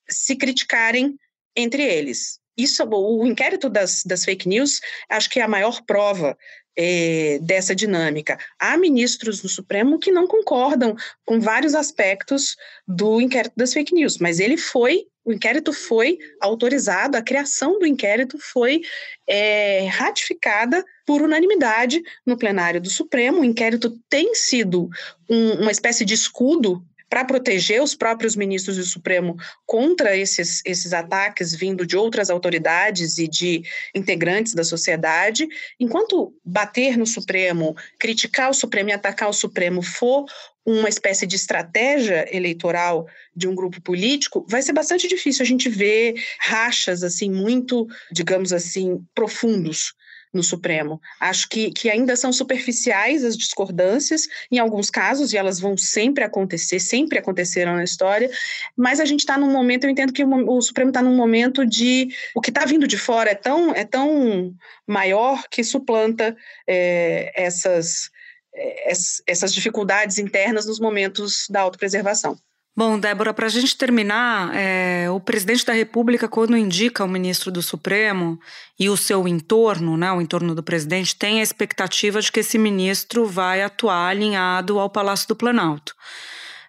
se 0.09 0.37
criticarem 0.37 1.17
entre 1.55 1.83
eles. 1.83 2.41
Isso, 2.57 2.83
o 2.85 3.27
inquérito 3.27 3.69
das, 3.69 4.03
das 4.05 4.25
fake 4.25 4.49
news, 4.49 4.81
acho 5.11 5.29
que 5.29 5.41
é 5.41 5.43
a 5.43 5.49
maior 5.49 5.83
prova 5.83 6.37
é, 6.77 7.39
dessa 7.41 7.75
dinâmica. 7.75 8.39
Há 8.59 8.77
ministros 8.77 9.43
no 9.43 9.49
Supremo 9.49 9.99
que 9.99 10.13
não 10.13 10.27
concordam 10.27 10.95
com 11.25 11.41
vários 11.41 11.75
aspectos 11.75 12.57
do 12.87 13.21
inquérito 13.21 13.55
das 13.57 13.73
fake 13.73 13.95
news, 13.95 14.19
mas 14.19 14.39
ele 14.39 14.57
foi 14.57 15.07
o 15.27 15.33
inquérito 15.33 15.73
foi 15.73 16.19
autorizado, 16.41 17.17
a 17.17 17.23
criação 17.23 17.81
do 17.81 17.87
inquérito 17.87 18.39
foi 18.39 18.83
é, 19.27 19.89
ratificada 19.89 20.85
por 21.05 21.21
unanimidade 21.21 22.01
no 22.25 22.39
plenário 22.39 22.81
do 22.81 22.89
Supremo. 22.89 23.41
O 23.41 23.45
inquérito 23.45 23.99
tem 24.09 24.37
sido 24.37 24.89
um, 25.29 25.63
uma 25.63 25.73
espécie 25.73 26.05
de 26.05 26.15
escudo 26.15 26.81
para 27.09 27.25
proteger 27.25 27.83
os 27.83 27.95
próprios 27.95 28.35
ministros 28.35 28.77
do 28.77 28.85
Supremo 28.85 29.37
contra 29.65 30.17
esses, 30.17 30.61
esses 30.65 30.93
ataques 30.93 31.55
vindo 31.55 31.87
de 31.87 31.97
outras 31.97 32.31
autoridades 32.31 33.19
e 33.19 33.29
de 33.29 33.63
integrantes 33.95 34.55
da 34.55 34.65
sociedade. 34.65 35.47
Enquanto 35.79 36.35
bater 36.45 36.97
no 36.97 37.07
Supremo, 37.07 37.77
criticar 37.99 38.51
o 38.51 38.55
Supremo 38.55 38.91
e 38.91 38.93
atacar 38.93 39.29
o 39.29 39.33
Supremo 39.33 39.83
for 39.83 40.25
uma 40.65 40.89
espécie 40.89 41.27
de 41.29 41.37
estratégia 41.37 42.27
eleitoral 42.37 43.07
de 43.35 43.47
um 43.47 43.55
grupo 43.55 43.81
político, 43.81 44.45
vai 44.49 44.61
ser 44.61 44.73
bastante 44.73 45.07
difícil 45.07 45.45
a 45.45 45.47
gente 45.47 45.69
ver 45.69 46.15
rachas 46.41 47.05
assim 47.05 47.31
muito, 47.31 47.87
digamos 48.11 48.53
assim, 48.53 49.01
profundos 49.15 49.95
no 50.33 50.43
Supremo. 50.43 51.01
Acho 51.21 51.49
que, 51.49 51.71
que 51.71 51.89
ainda 51.91 52.17
são 52.17 52.33
superficiais 52.33 53.25
as 53.25 53.37
discordâncias, 53.37 54.29
em 54.51 54.59
alguns 54.59 54.91
casos, 54.91 55.33
e 55.33 55.37
elas 55.37 55.59
vão 55.59 55.77
sempre 55.77 56.25
acontecer, 56.25 56.79
sempre 56.79 57.19
aconteceram 57.19 57.75
na 57.75 57.85
história, 57.85 58.31
mas 58.77 59.01
a 59.01 59.05
gente 59.05 59.21
está 59.21 59.39
num 59.39 59.51
momento, 59.51 59.85
eu 59.85 59.91
entendo 59.91 60.13
que 60.13 60.25
o, 60.25 60.57
o 60.57 60.61
Supremo 60.61 60.91
está 60.91 61.03
num 61.03 61.17
momento 61.17 61.65
de. 61.65 62.09
O 62.35 62.41
que 62.41 62.51
está 62.51 62.65
vindo 62.65 62.87
de 62.87 62.99
fora 62.99 63.31
é 63.31 63.35
tão, 63.35 63.75
é 63.75 63.85
tão 63.85 64.55
maior 64.87 65.45
que 65.49 65.65
suplanta 65.65 66.37
é, 66.67 67.33
essas, 67.35 68.11
é, 68.55 68.93
essas 69.27 69.53
dificuldades 69.53 70.19
internas 70.19 70.67
nos 70.67 70.79
momentos 70.79 71.47
da 71.49 71.61
autopreservação. 71.61 72.39
Bom, 72.79 72.99
Débora, 72.99 73.33
para 73.33 73.47
a 73.47 73.49
gente 73.49 73.75
terminar, 73.75 74.55
é, 74.55 75.09
o 75.11 75.19
presidente 75.19 75.65
da 75.65 75.73
República, 75.73 76.29
quando 76.29 76.55
indica 76.59 77.03
o 77.03 77.09
ministro 77.09 77.51
do 77.51 77.63
Supremo 77.63 78.39
e 78.79 78.91
o 78.91 78.99
seu 78.99 79.27
entorno, 79.27 79.97
né, 79.97 80.13
o 80.13 80.21
entorno 80.21 80.55
do 80.55 80.63
presidente, 80.63 81.17
tem 81.17 81.41
a 81.41 81.43
expectativa 81.43 82.21
de 82.21 82.31
que 82.31 82.41
esse 82.41 82.59
ministro 82.59 83.25
vai 83.25 83.63
atuar 83.63 84.09
alinhado 84.09 84.79
ao 84.79 84.91
Palácio 84.91 85.27
do 85.27 85.35
Planalto. 85.35 85.95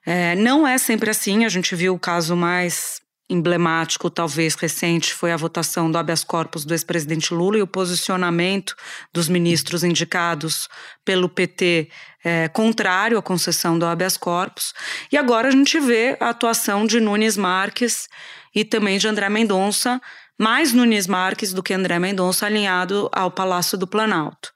É, 0.05 0.33
não 0.35 0.65
é 0.65 0.77
sempre 0.77 1.09
assim, 1.09 1.43
a 1.43 1.49
gente 1.49 1.75
viu 1.75 1.93
o 1.93 1.99
caso 1.99 2.37
mais 2.37 3.01
emblemático, 3.29 4.09
talvez 4.09 4.55
recente, 4.55 5.13
foi 5.13 5.31
a 5.31 5.37
votação 5.37 5.91
do 5.91 5.97
habeas 5.97 6.23
corpus 6.23 6.63
do 6.63 6.73
ex-presidente 6.73 7.33
Lula 7.33 7.57
e 7.57 7.61
o 7.61 7.67
posicionamento 7.67 8.75
dos 9.13 9.27
ministros 9.27 9.83
indicados 9.83 10.69
pelo 11.03 11.27
PT 11.27 11.89
é, 12.23 12.47
contrário 12.47 13.17
à 13.17 13.21
concessão 13.21 13.77
do 13.77 13.85
habeas 13.85 14.15
corpus. 14.15 14.73
E 15.11 15.17
agora 15.17 15.49
a 15.49 15.51
gente 15.51 15.79
vê 15.79 16.17
a 16.19 16.29
atuação 16.29 16.85
de 16.85 16.99
Nunes 16.99 17.35
Marques 17.35 18.07
e 18.55 18.63
também 18.63 18.97
de 18.97 19.07
André 19.07 19.29
Mendonça, 19.29 20.01
mais 20.37 20.71
Nunes 20.71 21.07
Marques 21.07 21.51
do 21.51 21.63
que 21.63 21.73
André 21.73 21.99
Mendonça, 21.99 22.45
alinhado 22.45 23.09
ao 23.11 23.29
Palácio 23.29 23.77
do 23.77 23.87
Planalto. 23.87 24.53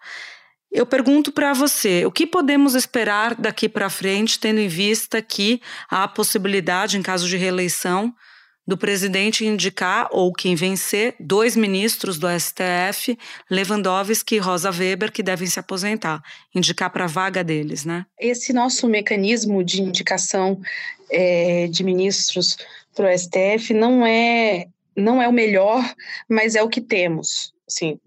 Eu 0.72 0.86
pergunto 0.86 1.34
para 1.34 1.54
você, 1.54 2.06
o 2.06 2.12
que 2.12 2.26
podemos 2.26 2.76
esperar 2.76 3.36
daqui 3.36 3.68
para 3.68 3.90
frente, 3.90 4.40
tendo 4.40 4.62
em 4.62 4.70
vista 4.70 5.22
que 5.22 5.62
há 5.90 6.04
a 6.04 6.08
possibilidade, 6.08 6.98
em 6.98 7.02
caso 7.02 7.28
de 7.28 7.36
reeleição, 7.36 8.16
do 8.66 8.78
presidente 8.78 9.46
indicar, 9.46 10.08
ou 10.12 10.32
quem 10.32 10.56
vencer, 10.56 11.16
dois 11.20 11.56
ministros 11.56 12.18
do 12.18 12.28
STF, 12.28 13.18
Lewandowski 13.50 14.36
e 14.36 14.40
Rosa 14.40 14.72
Weber, 14.72 15.12
que 15.12 15.24
devem 15.24 15.48
se 15.48 15.60
aposentar, 15.60 16.22
indicar 16.54 16.90
para 16.90 17.06
a 17.06 17.08
vaga 17.08 17.44
deles, 17.44 17.86
né? 17.86 18.06
Esse 18.20 18.54
nosso 18.54 18.88
mecanismo 18.88 19.64
de 19.64 19.82
indicação 19.82 20.62
é, 21.10 21.68
de 21.68 21.84
ministros 21.84 22.58
para 22.96 23.14
o 23.14 23.18
STF 23.18 23.74
não 23.74 24.06
é, 24.06 24.68
não 24.96 25.22
é 25.22 25.28
o 25.28 25.34
melhor, 25.34 25.84
mas 26.30 26.56
é 26.56 26.62
o 26.62 26.70
que 26.70 26.82
temos. 26.82 27.54
Assim, 27.68 28.00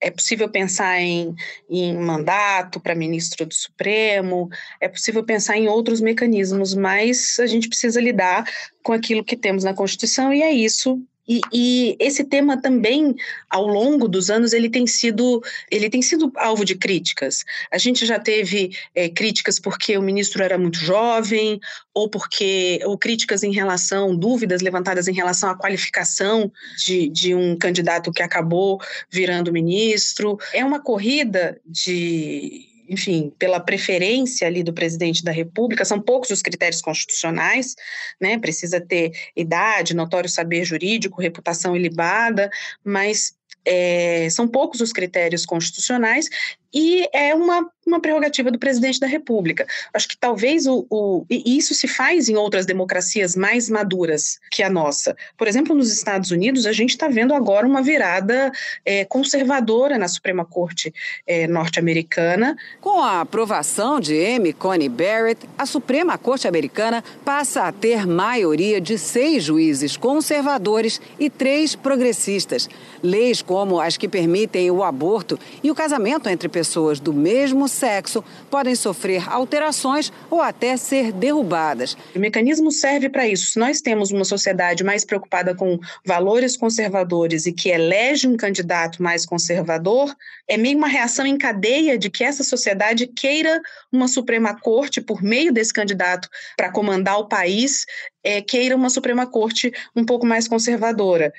é 0.00 0.10
possível 0.10 0.48
pensar 0.48 1.00
em, 1.00 1.34
em 1.68 1.96
mandato 1.96 2.80
para 2.80 2.94
ministro 2.94 3.46
do 3.46 3.54
Supremo, 3.54 4.48
é 4.80 4.88
possível 4.88 5.24
pensar 5.24 5.56
em 5.56 5.68
outros 5.68 6.00
mecanismos, 6.00 6.74
mas 6.74 7.38
a 7.40 7.46
gente 7.46 7.68
precisa 7.68 8.00
lidar 8.00 8.44
com 8.82 8.92
aquilo 8.92 9.24
que 9.24 9.36
temos 9.36 9.64
na 9.64 9.74
Constituição 9.74 10.32
e 10.32 10.42
é 10.42 10.52
isso 10.52 11.02
E, 11.28 11.40
e, 11.52 11.96
esse 11.98 12.24
tema 12.24 12.60
também, 12.60 13.14
ao 13.50 13.66
longo 13.66 14.06
dos 14.06 14.30
anos, 14.30 14.52
ele 14.52 14.70
tem 14.70 14.86
sido, 14.86 15.42
ele 15.70 15.90
tem 15.90 16.00
sido 16.00 16.32
alvo 16.36 16.64
de 16.64 16.76
críticas. 16.76 17.44
A 17.70 17.78
gente 17.78 18.06
já 18.06 18.18
teve 18.18 18.76
é, 18.94 19.08
críticas 19.08 19.58
porque 19.58 19.96
o 19.98 20.02
ministro 20.02 20.42
era 20.42 20.56
muito 20.56 20.78
jovem, 20.78 21.60
ou 21.92 22.08
porque, 22.08 22.80
ou 22.84 22.96
críticas 22.96 23.42
em 23.42 23.52
relação, 23.52 24.14
dúvidas 24.14 24.60
levantadas 24.60 25.08
em 25.08 25.14
relação 25.14 25.50
à 25.50 25.56
qualificação 25.56 26.52
de, 26.84 27.08
de 27.08 27.34
um 27.34 27.56
candidato 27.56 28.12
que 28.12 28.22
acabou 28.22 28.80
virando 29.10 29.52
ministro. 29.52 30.38
É 30.52 30.64
uma 30.64 30.80
corrida 30.80 31.60
de 31.66 32.75
enfim, 32.88 33.32
pela 33.38 33.60
preferência 33.60 34.46
ali 34.46 34.62
do 34.62 34.72
presidente 34.72 35.24
da 35.24 35.32
República, 35.32 35.84
são 35.84 36.00
poucos 36.00 36.30
os 36.30 36.42
critérios 36.42 36.80
constitucionais, 36.80 37.74
né? 38.20 38.38
Precisa 38.38 38.80
ter 38.80 39.12
idade, 39.34 39.94
notório 39.94 40.28
saber 40.28 40.64
jurídico, 40.64 41.20
reputação 41.20 41.76
ilibada, 41.76 42.50
mas 42.84 43.34
é, 43.64 44.28
são 44.30 44.46
poucos 44.46 44.80
os 44.80 44.92
critérios 44.92 45.44
constitucionais 45.44 46.28
e 46.72 47.08
é 47.12 47.34
uma, 47.34 47.68
uma 47.86 48.00
prerrogativa 48.00 48.50
do 48.50 48.58
presidente 48.58 49.00
da 49.00 49.06
República. 49.06 49.66
Acho 49.94 50.08
que 50.08 50.16
talvez 50.16 50.66
o, 50.66 50.86
o, 50.90 51.24
e 51.30 51.56
isso 51.56 51.74
se 51.74 51.86
faz 51.86 52.28
em 52.28 52.36
outras 52.36 52.66
democracias 52.66 53.36
mais 53.36 53.70
maduras 53.70 54.38
que 54.50 54.62
a 54.62 54.68
nossa. 54.68 55.16
Por 55.36 55.46
exemplo, 55.46 55.74
nos 55.74 55.92
Estados 55.92 56.30
Unidos, 56.30 56.66
a 56.66 56.72
gente 56.72 56.90
está 56.90 57.08
vendo 57.08 57.34
agora 57.34 57.66
uma 57.66 57.82
virada 57.82 58.50
é, 58.84 59.04
conservadora 59.04 59.98
na 59.98 60.08
Suprema 60.08 60.44
Corte 60.44 60.92
é, 61.26 61.46
norte-americana. 61.46 62.56
Com 62.80 63.00
a 63.00 63.20
aprovação 63.20 64.00
de 64.00 64.14
Amy 64.26 64.52
Coney 64.52 64.88
Barrett, 64.88 65.48
a 65.56 65.66
Suprema 65.66 66.18
Corte 66.18 66.48
americana 66.48 67.02
passa 67.24 67.62
a 67.62 67.72
ter 67.72 68.06
maioria 68.06 68.80
de 68.80 68.98
seis 68.98 69.44
juízes 69.44 69.96
conservadores 69.96 71.00
e 71.18 71.30
três 71.30 71.74
progressistas. 71.74 72.68
Leis 73.02 73.42
como 73.42 73.80
as 73.80 73.96
que 73.96 74.08
permitem 74.08 74.70
o 74.70 74.82
aborto 74.82 75.38
e 75.62 75.70
o 75.70 75.74
casamento 75.74 76.28
entre 76.28 76.48
pessoas 76.56 76.98
do 76.98 77.12
mesmo 77.12 77.68
sexo 77.68 78.24
podem 78.50 78.74
sofrer 78.74 79.30
alterações 79.30 80.10
ou 80.30 80.40
até 80.40 80.74
ser 80.78 81.12
derrubadas. 81.12 81.94
O 82.14 82.18
mecanismo 82.18 82.72
serve 82.72 83.10
para 83.10 83.28
isso. 83.28 83.50
Se 83.50 83.58
nós 83.58 83.82
temos 83.82 84.10
uma 84.10 84.24
sociedade 84.24 84.82
mais 84.82 85.04
preocupada 85.04 85.54
com 85.54 85.78
valores 86.02 86.56
conservadores 86.56 87.44
e 87.44 87.52
que 87.52 87.68
elege 87.68 88.26
um 88.26 88.38
candidato 88.38 89.02
mais 89.02 89.26
conservador, 89.26 90.16
é 90.48 90.56
meio 90.56 90.78
uma 90.78 90.88
reação 90.88 91.26
em 91.26 91.36
cadeia 91.36 91.98
de 91.98 92.08
que 92.08 92.24
essa 92.24 92.42
sociedade 92.42 93.06
queira 93.06 93.60
uma 93.92 94.08
Suprema 94.08 94.58
Corte, 94.58 95.02
por 95.02 95.22
meio 95.22 95.52
desse 95.52 95.74
candidato, 95.74 96.26
para 96.56 96.72
comandar 96.72 97.18
o 97.18 97.28
país, 97.28 97.84
é, 98.24 98.40
queira 98.40 98.74
uma 98.74 98.88
Suprema 98.88 99.26
Corte 99.26 99.70
um 99.94 100.06
pouco 100.06 100.24
mais 100.24 100.48
conservadora 100.48 101.34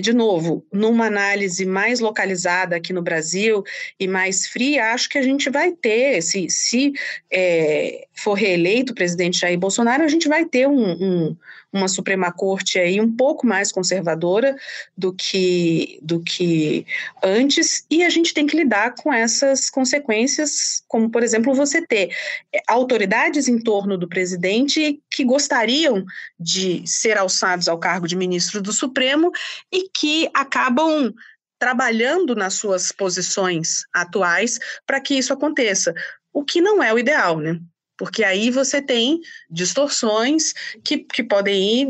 de 0.00 0.12
novo, 0.12 0.64
numa 0.72 1.06
análise 1.06 1.64
mais 1.64 2.00
localizada 2.00 2.76
aqui 2.76 2.92
no 2.92 3.02
Brasil 3.02 3.62
e 3.98 4.06
mais 4.06 4.46
fria, 4.46 4.92
acho 4.92 5.08
que 5.08 5.18
a 5.18 5.22
gente 5.22 5.50
vai 5.50 5.72
ter, 5.72 6.22
se, 6.22 6.48
se 6.48 6.92
é, 7.30 8.06
for 8.14 8.34
reeleito 8.34 8.92
o 8.92 8.94
presidente 8.94 9.40
Jair 9.40 9.58
Bolsonaro, 9.58 10.02
a 10.02 10.08
gente 10.08 10.28
vai 10.28 10.44
ter 10.44 10.68
um, 10.68 10.92
um, 10.92 11.36
uma 11.74 11.88
Suprema 11.88 12.30
Corte 12.32 12.78
aí 12.78 13.00
um 13.00 13.14
pouco 13.14 13.46
mais 13.46 13.72
conservadora 13.72 14.56
do 14.96 15.12
que, 15.12 15.98
do 16.00 16.20
que 16.20 16.86
antes, 17.22 17.84
e 17.90 18.04
a 18.04 18.08
gente 18.08 18.32
tem 18.32 18.46
que 18.46 18.56
lidar 18.56 18.94
com 18.94 19.12
essas 19.12 19.68
consequências, 19.68 20.84
como, 20.86 21.10
por 21.10 21.22
exemplo, 21.22 21.52
você 21.52 21.84
ter 21.84 22.14
é, 22.54 22.62
autoridades 22.68 23.48
em 23.48 23.58
torno 23.58 23.98
do 23.98 24.08
presidente 24.08 25.02
que 25.10 25.24
gostariam 25.24 26.04
de 26.38 26.82
ser 26.86 27.18
alçados 27.18 27.68
ao 27.68 27.78
cargo 27.78 28.06
de 28.06 28.16
ministro 28.16 28.62
do 28.62 28.72
Supremo 28.72 29.32
e 29.72 29.88
que 29.88 30.30
acabam 30.32 31.12
trabalhando 31.58 32.36
nas 32.36 32.54
suas 32.54 32.92
posições 32.92 33.84
atuais 33.92 34.58
para 34.86 35.00
que 35.00 35.14
isso 35.14 35.32
aconteça, 35.32 35.92
o 36.32 36.44
que 36.44 36.60
não 36.60 36.82
é 36.82 36.92
o 36.92 36.98
ideal, 36.98 37.38
né? 37.38 37.58
Porque 37.96 38.24
aí 38.24 38.50
você 38.50 38.80
tem 38.82 39.20
distorções 39.50 40.52
que, 40.82 40.98
que 40.98 41.22
podem 41.22 41.82
ir, 41.82 41.88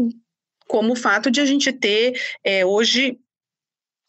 como 0.67 0.93
o 0.93 0.97
fato 0.97 1.31
de 1.31 1.40
a 1.40 1.45
gente 1.45 1.73
ter 1.73 2.21
é, 2.43 2.64
hoje 2.64 3.19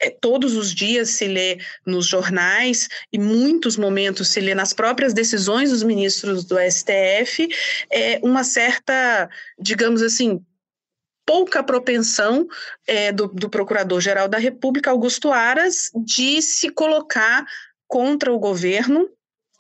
é, 0.01 0.09
todos 0.09 0.55
os 0.55 0.73
dias 0.73 1.09
se 1.11 1.27
lê 1.27 1.57
nos 1.85 2.05
jornais 2.05 2.89
e 3.11 3.17
muitos 3.17 3.77
momentos 3.77 4.27
se 4.27 4.41
lê 4.41 4.53
nas 4.53 4.73
próprias 4.73 5.13
decisões 5.13 5.69
dos 5.69 5.83
ministros 5.83 6.43
do 6.43 6.57
STF 6.59 7.47
é, 7.89 8.19
uma 8.21 8.43
certa, 8.43 9.29
digamos 9.57 10.01
assim, 10.01 10.43
pouca 11.25 11.63
propensão 11.63 12.47
é, 12.85 13.11
do, 13.11 13.27
do 13.27 13.49
Procurador-Geral 13.49 14.27
da 14.27 14.37
República, 14.37 14.91
Augusto 14.91 15.31
Aras, 15.31 15.89
de 15.95 16.41
se 16.41 16.69
colocar 16.69 17.45
contra 17.87 18.31
o 18.31 18.39
governo 18.39 19.09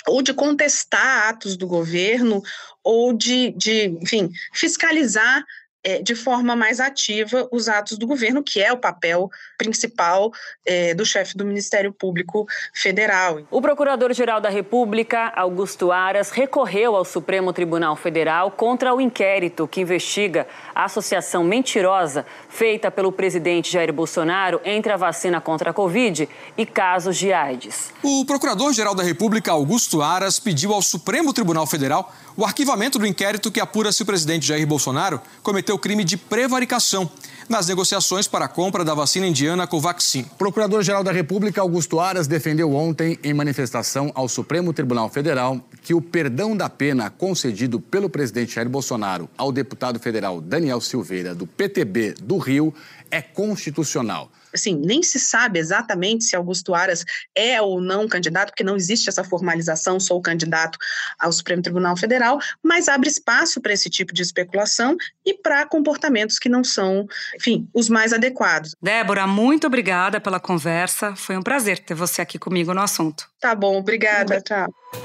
ou 0.07 0.21
de 0.21 0.33
contestar 0.33 1.29
atos 1.29 1.57
do 1.57 1.67
governo, 1.67 2.43
ou 2.83 3.13
de, 3.13 3.51
de 3.51 3.85
enfim, 4.01 4.31
fiscalizar 4.53 5.43
é, 5.85 6.01
de 6.01 6.15
forma 6.15 6.55
mais 6.55 6.79
ativa 6.79 7.47
os 7.51 7.69
atos 7.69 7.95
do 7.97 8.07
governo, 8.07 8.41
que 8.43 8.59
é 8.59 8.73
o 8.73 8.77
papel 8.77 9.29
principal 9.55 10.31
é, 10.65 10.95
do 10.95 11.05
chefe 11.05 11.37
do 11.37 11.45
Ministério 11.45 11.93
Público 11.93 12.47
Federal. 12.73 13.43
O 13.51 13.61
Procurador-Geral 13.61 14.41
da 14.41 14.49
República, 14.49 15.31
Augusto 15.35 15.91
Aras, 15.91 16.31
recorreu 16.31 16.95
ao 16.95 17.05
Supremo 17.05 17.53
Tribunal 17.53 17.95
Federal 17.95 18.49
contra 18.49 18.95
o 18.95 18.99
inquérito 18.99 19.67
que 19.67 19.81
investiga 19.81 20.47
a 20.73 20.85
associação 20.85 21.43
mentirosa 21.43 22.25
feita 22.49 22.89
pelo 22.89 23.11
presidente 23.11 23.71
Jair 23.71 23.93
Bolsonaro 23.93 24.59
entre 24.65 24.91
a 24.91 24.97
vacina 24.97 25.39
contra 25.39 25.69
a 25.69 25.73
Covid 25.73 26.27
e 26.57 26.65
casos 26.65 27.15
de 27.15 27.31
AIDS. 27.31 27.93
O 28.01 28.25
Procurador-Geral 28.25 28.95
da 28.95 29.03
República, 29.03 29.51
Augusto 29.51 30.01
Aras, 30.01 30.39
pediu 30.39 30.73
ao 30.73 30.81
Supremo 30.81 31.31
Tribunal 31.31 31.67
Federal 31.67 32.11
o 32.35 32.43
arquivamento 32.43 32.99
do 32.99 33.05
inquérito 33.05 33.51
que 33.51 33.61
apura 33.61 33.91
se 33.91 34.03
o 34.03 34.05
presidente 34.05 34.45
Jair 34.45 34.67
Bolsonaro 34.67 35.21
cometeu 35.41 35.74
crime 35.79 36.03
de 36.03 36.17
prevaricação 36.17 37.09
nas 37.47 37.67
negociações 37.67 38.27
para 38.27 38.45
a 38.45 38.47
compra 38.47 38.83
da 38.83 38.93
vacina 38.93 39.27
indiana 39.27 39.67
Covaxin. 39.67 40.23
Procurador-Geral 40.37 41.03
da 41.03 41.11
República 41.11 41.61
Augusto 41.61 41.99
Aras 41.99 42.27
defendeu 42.27 42.73
ontem, 42.73 43.19
em 43.23 43.33
manifestação 43.33 44.11
ao 44.15 44.27
Supremo 44.27 44.73
Tribunal 44.73 45.09
Federal, 45.09 45.59
que 45.83 45.93
o 45.93 46.01
perdão 46.01 46.57
da 46.57 46.69
pena 46.69 47.09
concedido 47.09 47.79
pelo 47.79 48.09
presidente 48.09 48.55
Jair 48.55 48.69
Bolsonaro 48.69 49.29
ao 49.37 49.51
deputado 49.51 49.99
federal 49.99 50.41
Daniel 50.41 50.81
Silveira, 50.81 51.35
do 51.35 51.45
PTB 51.45 52.15
do 52.21 52.37
Rio, 52.37 52.73
é 53.11 53.21
constitucional 53.21 54.31
assim, 54.55 54.75
nem 54.75 55.03
se 55.03 55.19
sabe 55.19 55.59
exatamente 55.59 56.23
se 56.23 56.35
Augusto 56.35 56.73
Aras 56.73 57.05
é 57.33 57.61
ou 57.61 57.79
não 57.81 58.07
candidato, 58.07 58.49
porque 58.49 58.63
não 58.63 58.75
existe 58.75 59.09
essa 59.09 59.23
formalização, 59.23 59.99
sou 59.99 60.21
candidato 60.21 60.77
ao 61.19 61.31
Supremo 61.31 61.61
Tribunal 61.61 61.95
Federal, 61.97 62.39
mas 62.63 62.87
abre 62.87 63.09
espaço 63.09 63.61
para 63.61 63.73
esse 63.73 63.89
tipo 63.89 64.13
de 64.13 64.21
especulação 64.21 64.97
e 65.25 65.33
para 65.33 65.65
comportamentos 65.65 66.39
que 66.39 66.49
não 66.49 66.63
são, 66.63 67.07
enfim, 67.35 67.67
os 67.73 67.89
mais 67.89 68.13
adequados. 68.13 68.75
Débora, 68.81 69.27
muito 69.27 69.67
obrigada 69.67 70.19
pela 70.19 70.39
conversa. 70.39 71.15
Foi 71.15 71.37
um 71.37 71.43
prazer 71.43 71.79
ter 71.79 71.93
você 71.93 72.21
aqui 72.21 72.39
comigo 72.39 72.73
no 72.73 72.81
assunto. 72.81 73.29
Tá 73.39 73.53
bom, 73.53 73.77
obrigada. 73.77 74.41
Tchau. 74.41 75.04